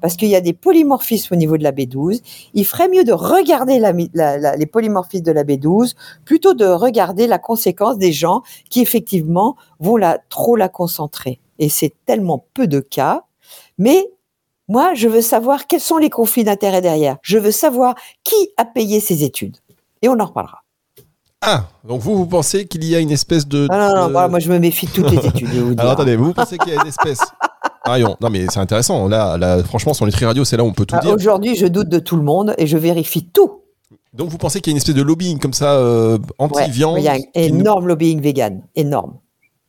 Parce 0.00 0.16
qu'il 0.16 0.28
y 0.28 0.36
a 0.36 0.40
des 0.40 0.52
polymorphismes 0.52 1.34
au 1.34 1.36
niveau 1.36 1.56
de 1.56 1.62
la 1.62 1.72
B12. 1.72 2.20
Il 2.54 2.64
ferait 2.66 2.88
mieux 2.88 3.04
de 3.04 3.12
regarder 3.12 3.78
la 3.78 3.92
mi- 3.92 4.10
la- 4.14 4.36
la- 4.38 4.56
les 4.56 4.66
polymorphismes 4.66 5.24
de 5.24 5.32
la 5.32 5.42
B12 5.44 5.94
plutôt 6.24 6.54
de 6.54 6.66
regarder 6.66 7.26
la 7.26 7.38
conséquence 7.38 7.96
des 7.98 8.12
gens 8.12 8.42
qui 8.70 8.80
effectivement 8.82 9.56
vont 9.80 9.96
la, 9.96 10.18
trop 10.28 10.54
la 10.56 10.68
concentrer. 10.68 11.40
Et 11.58 11.68
c'est 11.68 11.94
tellement 12.04 12.44
peu 12.54 12.66
de 12.66 12.80
cas. 12.80 13.22
Mais 13.78 14.06
moi, 14.68 14.94
je 14.94 15.08
veux 15.08 15.22
savoir 15.22 15.66
quels 15.66 15.80
sont 15.80 15.96
les 15.96 16.10
conflits 16.10 16.44
d'intérêts 16.44 16.82
derrière. 16.82 17.16
Je 17.22 17.38
veux 17.38 17.50
savoir 17.52 17.94
qui 18.24 18.34
a 18.56 18.64
payé 18.64 19.00
ces 19.00 19.24
études. 19.24 19.56
Et 20.02 20.08
on 20.08 20.18
en 20.20 20.26
reparlera. 20.26 20.62
Ah, 21.42 21.66
donc 21.84 22.00
vous, 22.00 22.16
vous 22.16 22.26
pensez 22.26 22.66
qu'il 22.66 22.84
y 22.84 22.96
a 22.96 22.98
une 22.98 23.10
espèce 23.12 23.46
de... 23.46 23.68
Ah 23.70 23.78
non, 23.88 23.94
non, 23.94 24.06
de- 24.08 24.12
voilà, 24.12 24.28
moi 24.28 24.38
je 24.40 24.50
me 24.50 24.58
méfie 24.58 24.86
de 24.86 24.90
toutes 24.92 25.10
les 25.10 25.18
études. 25.26 25.48
je 25.52 25.60
vous. 25.60 25.74
Alors 25.78 25.92
attendez, 25.92 26.16
vous 26.16 26.32
pensez 26.32 26.58
qu'il 26.58 26.72
y 26.72 26.76
a 26.76 26.80
une 26.80 26.88
espèce. 26.88 27.20
Non 28.20 28.30
mais 28.30 28.46
c'est 28.50 28.60
intéressant. 28.60 29.08
Là, 29.08 29.36
là, 29.38 29.62
franchement, 29.64 29.94
sur 29.94 30.06
Nutri 30.06 30.24
Radio, 30.24 30.44
c'est 30.44 30.56
là 30.56 30.64
où 30.64 30.66
on 30.68 30.72
peut 30.72 30.86
tout 30.86 30.94
Ah, 30.98 31.00
dire. 31.00 31.12
Aujourd'hui, 31.12 31.54
je 31.56 31.66
doute 31.66 31.88
de 31.88 31.98
tout 31.98 32.16
le 32.16 32.22
monde 32.22 32.54
et 32.58 32.66
je 32.66 32.76
vérifie 32.76 33.24
tout. 33.26 33.60
Donc 34.12 34.30
vous 34.30 34.38
pensez 34.38 34.60
qu'il 34.60 34.70
y 34.70 34.72
a 34.72 34.74
une 34.74 34.78
espèce 34.78 34.94
de 34.94 35.02
lobbying 35.02 35.38
comme 35.38 35.52
ça, 35.52 35.74
euh, 35.74 36.18
anti-viande 36.38 36.96
il 36.98 37.04
y 37.04 37.08
a 37.08 37.12
un 37.12 37.18
nous- 37.18 37.22
énorme 37.34 37.86
lobbying 37.86 38.20
vegan, 38.20 38.62
énorme, 38.74 39.14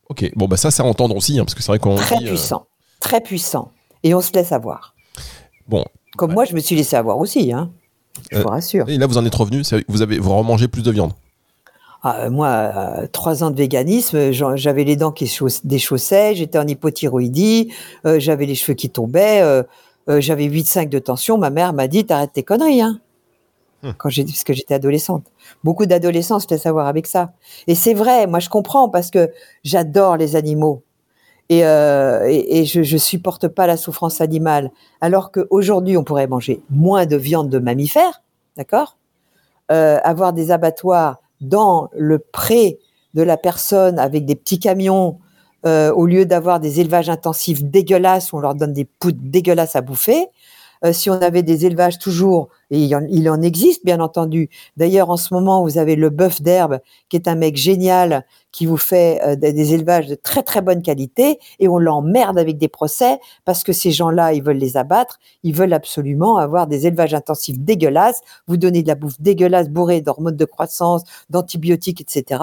Ok, 0.08 0.30
bon 0.36 0.48
bah 0.48 0.56
ça, 0.56 0.70
c'est 0.70 0.82
à 0.82 0.86
entendre 0.86 1.14
aussi, 1.16 1.38
hein, 1.38 1.44
parce 1.44 1.54
que 1.54 1.62
c'est 1.62 1.70
vrai 1.70 1.78
qu'on 1.78 1.96
très 1.96 2.16
dit, 2.16 2.24
euh, 2.24 2.28
puissant, 2.28 2.66
très 2.98 3.20
puissant. 3.20 3.72
Et 4.02 4.14
on 4.14 4.22
se 4.22 4.32
laisse 4.32 4.52
avoir. 4.52 4.94
Bon, 5.68 5.84
Comme 6.16 6.32
moi, 6.32 6.46
je 6.46 6.54
me 6.54 6.60
suis 6.60 6.74
laissé 6.76 6.96
avoir 6.96 7.18
aussi, 7.18 7.52
hein. 7.52 7.70
Je 8.32 8.38
Euh, 8.38 8.42
vous 8.42 8.48
rassure. 8.48 8.88
et 8.88 8.96
là 8.96 9.06
vous 9.06 9.18
en 9.18 9.24
êtes 9.26 9.34
revenu, 9.34 9.62
vous 9.86 10.00
avez 10.02 10.18
vous 10.18 10.34
remangez 10.34 10.66
plus 10.66 10.82
de 10.82 10.90
viande. 10.90 11.12
Ah, 12.08 12.20
euh, 12.24 12.30
moi, 12.30 12.48
euh, 12.48 13.06
trois 13.12 13.44
ans 13.44 13.50
de 13.50 13.56
véganisme, 13.56 14.30
j'avais 14.32 14.84
les 14.84 14.96
dents 14.96 15.12
qui 15.12 15.26
chauss- 15.26 15.60
déchaussaient, 15.66 16.34
j'étais 16.34 16.58
en 16.58 16.66
hypothyroïdie, 16.66 17.70
euh, 18.06 18.18
j'avais 18.18 18.46
les 18.46 18.54
cheveux 18.54 18.74
qui 18.74 18.88
tombaient, 18.88 19.42
euh, 19.42 19.62
euh, 20.08 20.18
j'avais 20.20 20.44
8,5 20.44 20.88
de 20.88 20.98
tension. 20.98 21.36
Ma 21.36 21.50
mère 21.50 21.74
m'a 21.74 21.86
dit 21.86 22.06
T'arrêtes 22.06 22.32
tes 22.32 22.42
conneries, 22.42 22.80
hein. 22.80 22.98
Hmm. 23.82 23.90
Quand 23.98 24.08
j'ai, 24.08 24.24
parce 24.24 24.42
que 24.42 24.54
j'étais 24.54 24.74
adolescente. 24.74 25.24
Beaucoup 25.62 25.84
d'adolescents 25.86 26.40
se 26.40 26.46
laissent 26.50 26.66
avoir 26.66 26.86
avec 26.86 27.06
ça. 27.06 27.32
Et 27.66 27.74
c'est 27.74 27.94
vrai, 27.94 28.26
moi 28.26 28.38
je 28.40 28.48
comprends 28.48 28.88
parce 28.88 29.10
que 29.10 29.30
j'adore 29.62 30.16
les 30.16 30.34
animaux. 30.34 30.82
Et, 31.50 31.64
euh, 31.64 32.26
et, 32.28 32.60
et 32.60 32.64
je, 32.64 32.82
je 32.82 32.96
supporte 32.96 33.48
pas 33.48 33.66
la 33.66 33.76
souffrance 33.76 34.20
animale. 34.20 34.70
Alors 35.00 35.30
qu'aujourd'hui, 35.30 35.96
on 35.96 36.04
pourrait 36.04 36.26
manger 36.26 36.60
moins 36.70 37.06
de 37.06 37.16
viande 37.16 37.50
de 37.50 37.58
mammifères, 37.58 38.22
d'accord? 38.56 38.96
Euh, 39.70 39.98
Avoir 40.02 40.32
des 40.32 40.50
abattoirs 40.50 41.20
dans 41.40 41.88
le 41.96 42.18
pré 42.18 42.78
de 43.14 43.22
la 43.22 43.36
personne 43.36 43.98
avec 43.98 44.24
des 44.24 44.36
petits 44.36 44.58
camions, 44.58 45.18
euh, 45.66 45.92
au 45.92 46.06
lieu 46.06 46.24
d'avoir 46.24 46.60
des 46.60 46.80
élevages 46.80 47.08
intensifs 47.08 47.64
dégueulasses 47.64 48.32
où 48.32 48.36
on 48.36 48.40
leur 48.40 48.54
donne 48.54 48.72
des 48.72 48.84
poudres 48.84 49.20
dégueulasses 49.20 49.76
à 49.76 49.80
bouffer, 49.80 50.26
euh, 50.84 50.92
si 50.92 51.10
on 51.10 51.20
avait 51.20 51.42
des 51.42 51.66
élevages 51.66 51.98
toujours, 51.98 52.48
et 52.70 52.78
il 52.80 53.30
en, 53.30 53.42
existe 53.42 53.84
bien 53.84 54.00
entendu. 54.00 54.50
D'ailleurs, 54.76 55.10
en 55.10 55.16
ce 55.16 55.32
moment, 55.32 55.62
vous 55.62 55.78
avez 55.78 55.96
le 55.96 56.10
bœuf 56.10 56.42
d'herbe, 56.42 56.80
qui 57.08 57.16
est 57.16 57.28
un 57.28 57.34
mec 57.34 57.56
génial, 57.56 58.26
qui 58.52 58.66
vous 58.66 58.76
fait 58.76 59.20
euh, 59.24 59.36
des, 59.36 59.52
des 59.52 59.74
élevages 59.74 60.06
de 60.06 60.14
très 60.14 60.42
très 60.42 60.60
bonne 60.60 60.82
qualité, 60.82 61.38
et 61.58 61.68
on 61.68 61.78
l'emmerde 61.78 62.38
avec 62.38 62.58
des 62.58 62.68
procès 62.68 63.18
parce 63.44 63.64
que 63.64 63.72
ces 63.72 63.90
gens-là, 63.90 64.32
ils 64.32 64.42
veulent 64.42 64.56
les 64.58 64.76
abattre, 64.76 65.18
ils 65.42 65.54
veulent 65.54 65.72
absolument 65.72 66.36
avoir 66.38 66.66
des 66.66 66.86
élevages 66.86 67.14
intensifs 67.14 67.58
dégueulasses, 67.58 68.20
vous 68.46 68.56
donner 68.56 68.82
de 68.82 68.88
la 68.88 68.94
bouffe 68.94 69.20
dégueulasse 69.20 69.68
bourrée 69.68 70.00
d'hormones 70.00 70.36
de 70.36 70.44
croissance, 70.44 71.02
d'antibiotiques, 71.30 72.00
etc. 72.00 72.42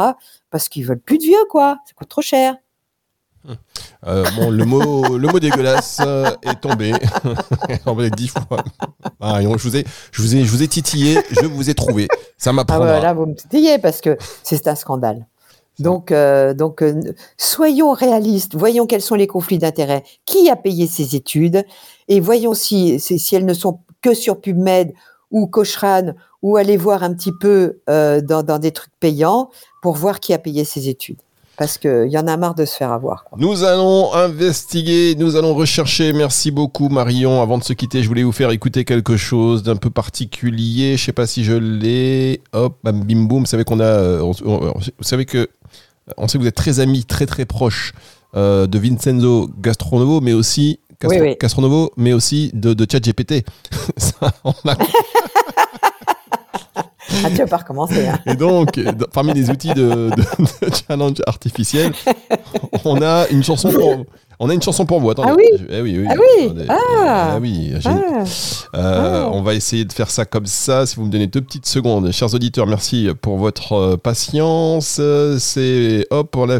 Parce 0.49 0.69
qu'ils 0.69 0.85
veulent 0.85 0.99
plus 0.99 1.17
de 1.17 1.23
vieux, 1.23 1.45
quoi. 1.49 1.77
Ça 1.85 1.93
coûte 1.95 2.09
trop 2.09 2.21
cher. 2.21 2.55
Euh, 4.07 4.25
bon, 4.35 4.49
le 4.51 4.65
mot, 4.65 5.17
le 5.17 5.27
mot 5.27 5.39
dégueulasse 5.39 5.99
euh, 6.05 6.29
est 6.43 6.59
tombé. 6.61 6.93
tombé 7.85 8.09
dix 8.11 8.27
fois. 8.27 8.63
Marion, 9.19 9.57
je 9.57 9.67
vous 9.67 9.75
ai, 9.77 9.85
je 10.11 10.21
vous 10.21 10.35
ai, 10.35 10.45
je 10.45 10.51
vous 10.51 10.61
ai 10.63 10.67
titillé, 10.67 11.19
je 11.31 11.45
vous 11.45 11.69
ai 11.69 11.73
trouvé. 11.73 12.07
Ça 12.37 12.49
Ah 12.49 12.53
m'apprendra. 12.53 12.85
ouais, 12.95 13.01
là, 13.01 13.13
vous 13.13 13.25
me 13.25 13.35
titillez 13.35 13.79
parce 13.79 14.01
que 14.01 14.17
c'est 14.43 14.67
un 14.67 14.75
scandale. 14.75 15.25
Donc, 15.79 16.11
euh, 16.11 16.53
donc 16.53 16.81
euh, 16.81 17.01
soyons 17.37 17.91
réalistes, 17.91 18.55
voyons 18.55 18.85
quels 18.87 19.01
sont 19.01 19.15
les 19.15 19.27
conflits 19.27 19.57
d'intérêts, 19.57 20.03
qui 20.25 20.49
a 20.49 20.55
payé 20.55 20.87
ces 20.87 21.15
études, 21.15 21.65
et 22.07 22.19
voyons 22.21 22.53
si, 22.53 22.99
si, 22.99 23.19
si 23.19 23.35
elles 23.35 23.45
ne 23.45 23.53
sont 23.53 23.79
que 24.01 24.13
sur 24.13 24.39
PubMed 24.39 24.93
ou 25.31 25.47
Cochrane, 25.47 26.15
ou 26.41 26.55
aller 26.57 26.77
voir 26.77 27.03
un 27.03 27.13
petit 27.13 27.33
peu 27.41 27.79
euh, 27.89 28.21
dans, 28.21 28.43
dans 28.43 28.59
des 28.59 28.71
trucs 28.71 28.93
payants 28.99 29.49
pour 29.81 29.95
voir 29.95 30.19
qui 30.19 30.33
a 30.33 30.37
payé 30.37 30.63
ces 30.63 30.87
études. 30.87 31.19
Parce 31.57 31.77
qu'il 31.77 32.07
y 32.09 32.17
en 32.17 32.27
a 32.27 32.35
marre 32.37 32.55
de 32.55 32.65
se 32.65 32.75
faire 32.75 32.91
avoir. 32.91 33.23
quoi. 33.23 33.37
Nous 33.39 33.63
allons 33.63 34.13
investiguer, 34.13 35.15
nous 35.17 35.35
allons 35.35 35.53
rechercher. 35.53 36.11
Merci 36.13 36.51
beaucoup 36.51 36.89
Marion. 36.89 37.41
Avant 37.41 37.57
de 37.57 37.63
se 37.63 37.73
quitter, 37.73 38.03
je 38.03 38.07
voulais 38.07 38.23
vous 38.23 38.31
faire 38.31 38.51
écouter 38.51 38.83
quelque 38.85 39.15
chose 39.17 39.63
d'un 39.63 39.75
peu 39.77 39.89
particulier. 39.89 40.97
Je 40.97 41.03
sais 41.05 41.13
pas 41.13 41.27
si 41.27 41.43
je 41.43 41.53
l'ai. 41.53 42.41
Hop, 42.53 42.77
bam, 42.83 43.03
bim 43.03 43.23
boum. 43.23 43.39
Vous 43.41 43.45
savez 43.45 43.63
qu'on 43.63 43.79
a, 43.79 43.83
euh, 43.83 44.19
on- 44.21 44.33
on- 44.51 44.73
vous 44.77 45.03
savez 45.03 45.25
que, 45.25 45.47
on 46.17 46.27
sait 46.27 46.37
que 46.37 46.43
vous 46.43 46.47
êtes 46.49 46.55
très 46.55 46.79
amis, 46.79 47.05
très 47.05 47.25
très 47.25 47.45
proches 47.45 47.93
euh, 48.35 48.67
de 48.67 48.77
Vincenzo 48.77 49.49
Gastronovo, 49.61 50.19
mais 50.21 50.33
aussi 50.33 50.79
Castro- 50.99 51.19
Oui, 51.21 51.27
oui. 51.29 51.37
Castronovo, 51.37 51.91
mais 51.97 52.13
aussi 52.13 52.51
de, 52.53 52.73
de 52.73 52.85
ChatGPT. 52.89 53.45
Ça, 53.97 54.33
on 54.43 54.51
a 54.67 54.75
Ah, 57.23 57.29
tu 57.29 57.37
vas 57.37 57.47
pas 57.47 57.57
recommencer. 57.57 58.07
Hein. 58.07 58.19
Et 58.25 58.35
donc, 58.35 58.79
parmi 59.13 59.33
les 59.33 59.49
outils 59.49 59.73
de, 59.73 60.09
de- 60.09 60.67
de 60.67 60.73
challenge 60.87 61.17
artificiel, 61.27 61.91
on 62.83 63.01
a 63.01 63.27
une 63.29 63.43
chanson 63.43 63.71
pour, 63.71 64.05
on 64.39 64.49
a 64.49 64.53
une 64.53 64.61
chanson 64.61 64.85
pour 64.85 64.99
vous. 64.99 65.09
Attendez. 65.11 65.29
Ah 65.31 65.35
oui 65.37 65.45
Je- 65.59 65.65
eh 65.75 65.81
oui, 65.81 65.97
oui. 65.99 66.07
Ah 66.09 66.15
oui 66.19 66.45
Attendez. 66.45 66.65
Ah 66.69 66.75
Ah 67.33 67.37
oui. 67.39 67.73
Ah, 67.85 67.89
Euh, 67.89 68.23
Ah. 69.25 69.29
On 69.31 69.41
va 69.41 69.53
essayer 69.53 69.85
de 69.85 69.93
faire 69.93 70.09
ça 70.09 70.25
comme 70.25 70.45
ça. 70.45 70.85
Si 70.85 70.95
vous 70.97 71.05
me 71.05 71.11
donnez 71.11 71.27
deux 71.27 71.41
petites 71.41 71.65
secondes, 71.67 72.11
chers 72.11 72.33
auditeurs, 72.33 72.67
merci 72.67 73.07
pour 73.21 73.37
votre 73.37 73.73
euh, 73.73 73.97
patience. 73.97 74.99
C'est 75.39 76.05
hop, 76.11 76.35
l'a. 76.47 76.59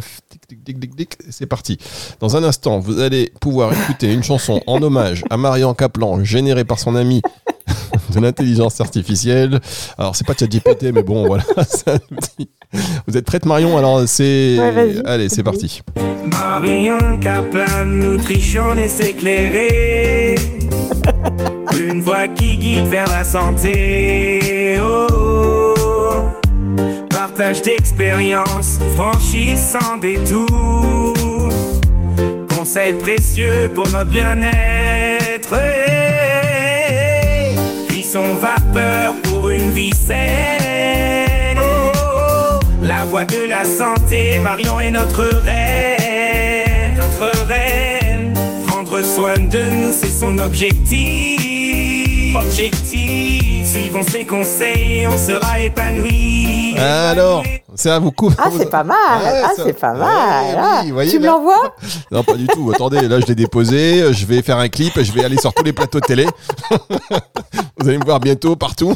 C'est 1.29 1.45
parti. 1.45 1.77
Dans 2.19 2.35
un 2.37 2.43
instant, 2.43 2.79
vous 2.79 2.99
allez 2.99 3.31
pouvoir 3.41 3.71
écouter 3.73 4.13
une 4.13 4.23
chanson 4.23 4.61
en 4.67 4.81
hommage 4.81 5.23
à 5.29 5.37
Marion 5.37 5.73
Kaplan, 5.73 6.23
générée 6.23 6.63
par 6.65 6.79
son 6.79 6.95
ami 6.95 7.21
de 8.13 8.19
l'intelligence 8.19 8.79
artificielle. 8.81 9.59
Alors, 9.97 10.15
c'est 10.15 10.25
pas 10.25 10.33
ChatGPT, 10.37 10.91
mais 10.93 11.03
bon, 11.03 11.27
voilà. 11.27 11.43
Vous 13.07 13.15
êtes 13.15 13.25
prête, 13.25 13.45
Marion? 13.45 13.77
Alors, 13.77 14.03
c'est. 14.07 14.57
Ouais. 14.59 14.95
Allez, 15.05 15.29
c'est 15.29 15.43
parti. 15.43 15.81
Marion 16.25 17.19
Kaplan, 17.19 17.85
nutrition 17.85 18.75
et 18.75 18.87
s'éclairer. 18.87 20.35
Une 21.79 22.01
voix 22.01 22.27
qui 22.27 22.57
guide 22.57 22.87
vers 22.87 23.07
la 23.07 23.23
santé. 23.23 24.77
Oh, 24.81 25.07
oh. 25.09 25.75
Partage 27.09 27.61
d'expériences, 27.61 28.79
franchissant 28.95 29.97
des 30.01 30.17
tours. 30.23 31.13
Conseils 32.57 32.93
précieux 32.93 33.69
pour 33.73 33.87
notre 33.89 34.09
bien-être. 34.09 35.53
Cuisson 38.15 38.35
vapeur 38.35 39.13
pour 39.23 39.49
une 39.49 39.71
vie 39.71 39.93
saine. 39.93 41.59
Oh, 41.59 42.59
la 42.81 43.03
voix 43.03 43.25
de 43.25 43.45
la 43.45 43.65
santé, 43.65 44.39
Marion 44.39 44.79
est 44.79 44.91
notre 44.91 45.25
reine, 45.43 46.95
notre 46.95 47.45
reine. 47.45 48.33
Prendre 48.67 49.01
soin 49.01 49.33
de 49.33 49.59
nous, 49.59 49.91
c'est 49.91 50.07
son 50.07 50.37
objectif. 50.37 52.37
Objectif, 52.37 53.67
suivons 53.67 54.03
ses 54.03 54.23
conseils, 54.23 55.07
on 55.07 55.17
sera 55.17 55.59
épanoui. 55.59 56.77
Alors, 56.77 57.43
c'est 57.75 57.89
à 57.91 57.99
vous 57.99 58.11
coup. 58.11 58.31
Ah, 58.37 58.49
c'est 58.57 58.69
pas 58.69 58.83
mal. 58.83 58.95
Ouais, 59.21 59.41
ah, 59.45 59.49
c'est 59.55 59.73
pas 59.79 59.93
Ouais, 59.93 59.99
mal. 59.99 60.45
oui, 60.55 60.59
Ah, 60.59 60.83
voyez, 60.93 61.11
tu 61.11 61.19
me 61.19 61.25
l'envoies 61.25 61.75
Non, 62.11 62.23
pas 62.23 62.35
du 62.35 62.47
tout. 62.47 62.71
Attendez, 62.73 63.07
là, 63.07 63.19
je 63.19 63.25
l'ai 63.25 63.35
déposé. 63.35 64.13
Je 64.13 64.25
vais 64.25 64.41
faire 64.41 64.57
un 64.57 64.69
clip. 64.69 64.93
Je 65.01 65.11
vais 65.11 65.23
aller 65.23 65.37
sur 65.37 65.53
tous 65.53 65.63
les 65.63 65.73
plateaux 65.73 65.99
de 65.99 66.05
télé. 66.05 66.25
Vous 67.79 67.89
allez 67.89 67.97
me 67.97 68.05
voir 68.05 68.19
bientôt 68.19 68.55
partout. 68.55 68.93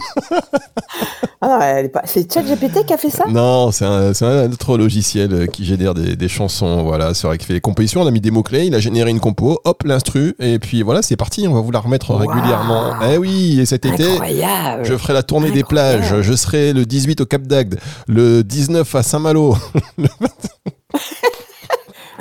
Ah 1.41 1.47
non. 1.83 1.89
C'est 2.05 2.31
ChatGPT 2.31 2.85
qui 2.85 2.93
a 2.93 2.97
fait 2.97 3.09
ça 3.09 3.23
Non, 3.29 3.71
c'est 3.71 3.85
un, 3.85 4.11
un 4.21 4.51
autre 4.51 4.77
logiciel 4.77 5.47
qui 5.51 5.63
génère 5.65 5.93
des, 5.93 6.15
des 6.15 6.27
chansons. 6.27 6.83
Voilà, 6.83 7.13
c'est 7.13 7.27
vrai 7.27 7.37
qu'il 7.37 7.47
fait 7.47 7.53
les 7.53 7.61
compositions. 7.61 8.01
On 8.01 8.07
a 8.07 8.11
mis 8.11 8.21
des 8.21 8.31
mots-clés. 8.31 8.65
Il 8.65 8.75
a 8.75 8.79
généré 8.79 9.09
une 9.09 9.19
compo. 9.19 9.59
Hop, 9.65 9.83
l'instru. 9.85 10.35
Et 10.39 10.59
puis 10.59 10.81
voilà, 10.83 11.01
c'est 11.01 11.15
parti. 11.17 11.47
On 11.47 11.53
va 11.53 11.61
vous 11.61 11.71
la 11.71 11.79
remettre 11.79 12.13
régulièrement. 12.13 12.93
Eh 13.11 13.17
oui, 13.17 13.59
et 13.59 13.65
cet 13.65 13.85
été. 13.85 14.11
Incroyable. 14.11 14.85
Je 14.85 14.97
ferai 14.97 15.13
la 15.13 15.23
tournée 15.23 15.51
des 15.51 15.63
plages. 15.63 16.21
Je 16.21 16.33
serai 16.33 16.73
le 16.73 16.85
18 16.85 17.21
au 17.21 17.25
Cap 17.25 17.41
d'Agde, 17.43 17.79
le 18.07 18.43
19 18.43 18.68
à 18.75 19.03
Saint-Malo. 19.03 19.55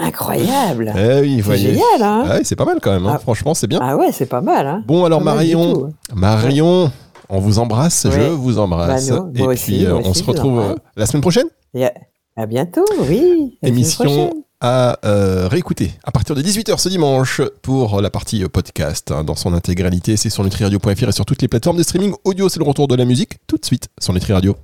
Incroyable. 0.01 0.93
Eh 0.97 1.21
oui, 1.21 1.43
c'est 1.45 1.59
génial, 1.59 2.03
hein 2.03 2.25
Ah 2.31 2.39
c'est 2.45 2.55
pas 2.57 2.65
mal 2.65 2.79
quand 2.81 2.93
même. 2.93 3.07
hein. 3.07 3.15
Ah. 3.17 3.19
Franchement, 3.19 3.55
c'est 3.55 3.67
bien. 3.67 3.81
Ah 3.83 3.97
ouais, 3.97 4.13
c'est 4.13 4.27
pas 4.27 4.41
mal, 4.41 4.67
hein 4.67 4.85
Bon, 4.87 5.05
alors 5.05 5.21
Marion. 5.21 5.91
Marion, 6.15 6.93
on 7.29 7.41
vous 7.41 7.59
embrasse, 7.59 8.07
je 8.11 8.21
vous 8.29 8.59
embrasse. 8.59 9.11
Bah, 9.11 9.27
et 9.29 9.33
puis, 9.33 9.43
aussi, 9.43 9.87
euh, 9.87 9.97
on 9.97 10.11
aussi, 10.11 10.21
se 10.21 10.25
retrouve 10.25 10.61
euh, 10.61 10.75
la 10.97 11.07
semaine 11.07 11.21
prochaine. 11.23 11.47
Et 11.75 11.85
à, 11.87 11.93
à 12.37 12.47
bientôt, 12.47 12.85
oui. 13.09 13.59
La 13.63 13.71
Émission 13.71 14.45
à 14.61 14.99
euh, 15.05 15.47
réécouter 15.49 15.93
à 16.05 16.11
partir 16.11 16.35
de 16.35 16.43
18h 16.43 16.79
ce 16.79 16.89
dimanche 16.89 17.41
pour 17.63 18.01
la 18.01 18.11
partie 18.11 18.45
podcast 18.49 19.11
hein, 19.13 19.23
dans 19.25 19.37
son 19.37 19.53
intégralité. 19.53 20.17
C'est 20.17 20.31
sur 20.31 20.43
nutriradio.fr 20.45 21.09
et 21.09 21.13
sur 21.13 21.25
toutes 21.27 21.43
les 21.43 21.49
plateformes 21.49 21.77
de 21.77 21.83
streaming 21.83 22.13
audio. 22.25 22.49
C'est 22.49 22.59
le 22.61 22.65
retour 22.67 22.87
de 22.89 22.95
la 22.95 23.05
musique 23.05 23.39
tout 23.49 23.57
de 23.57 23.65
suite 23.65 23.89
sur 24.01 24.13
Nutri 24.13 24.33
Radio. 24.33 24.57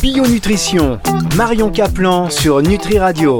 Bio 0.00 0.26
Nutrition, 0.26 0.98
Marion 1.36 1.70
Caplan 1.70 2.30
sur 2.30 2.62
Nutri 2.62 2.98
Radio. 2.98 3.38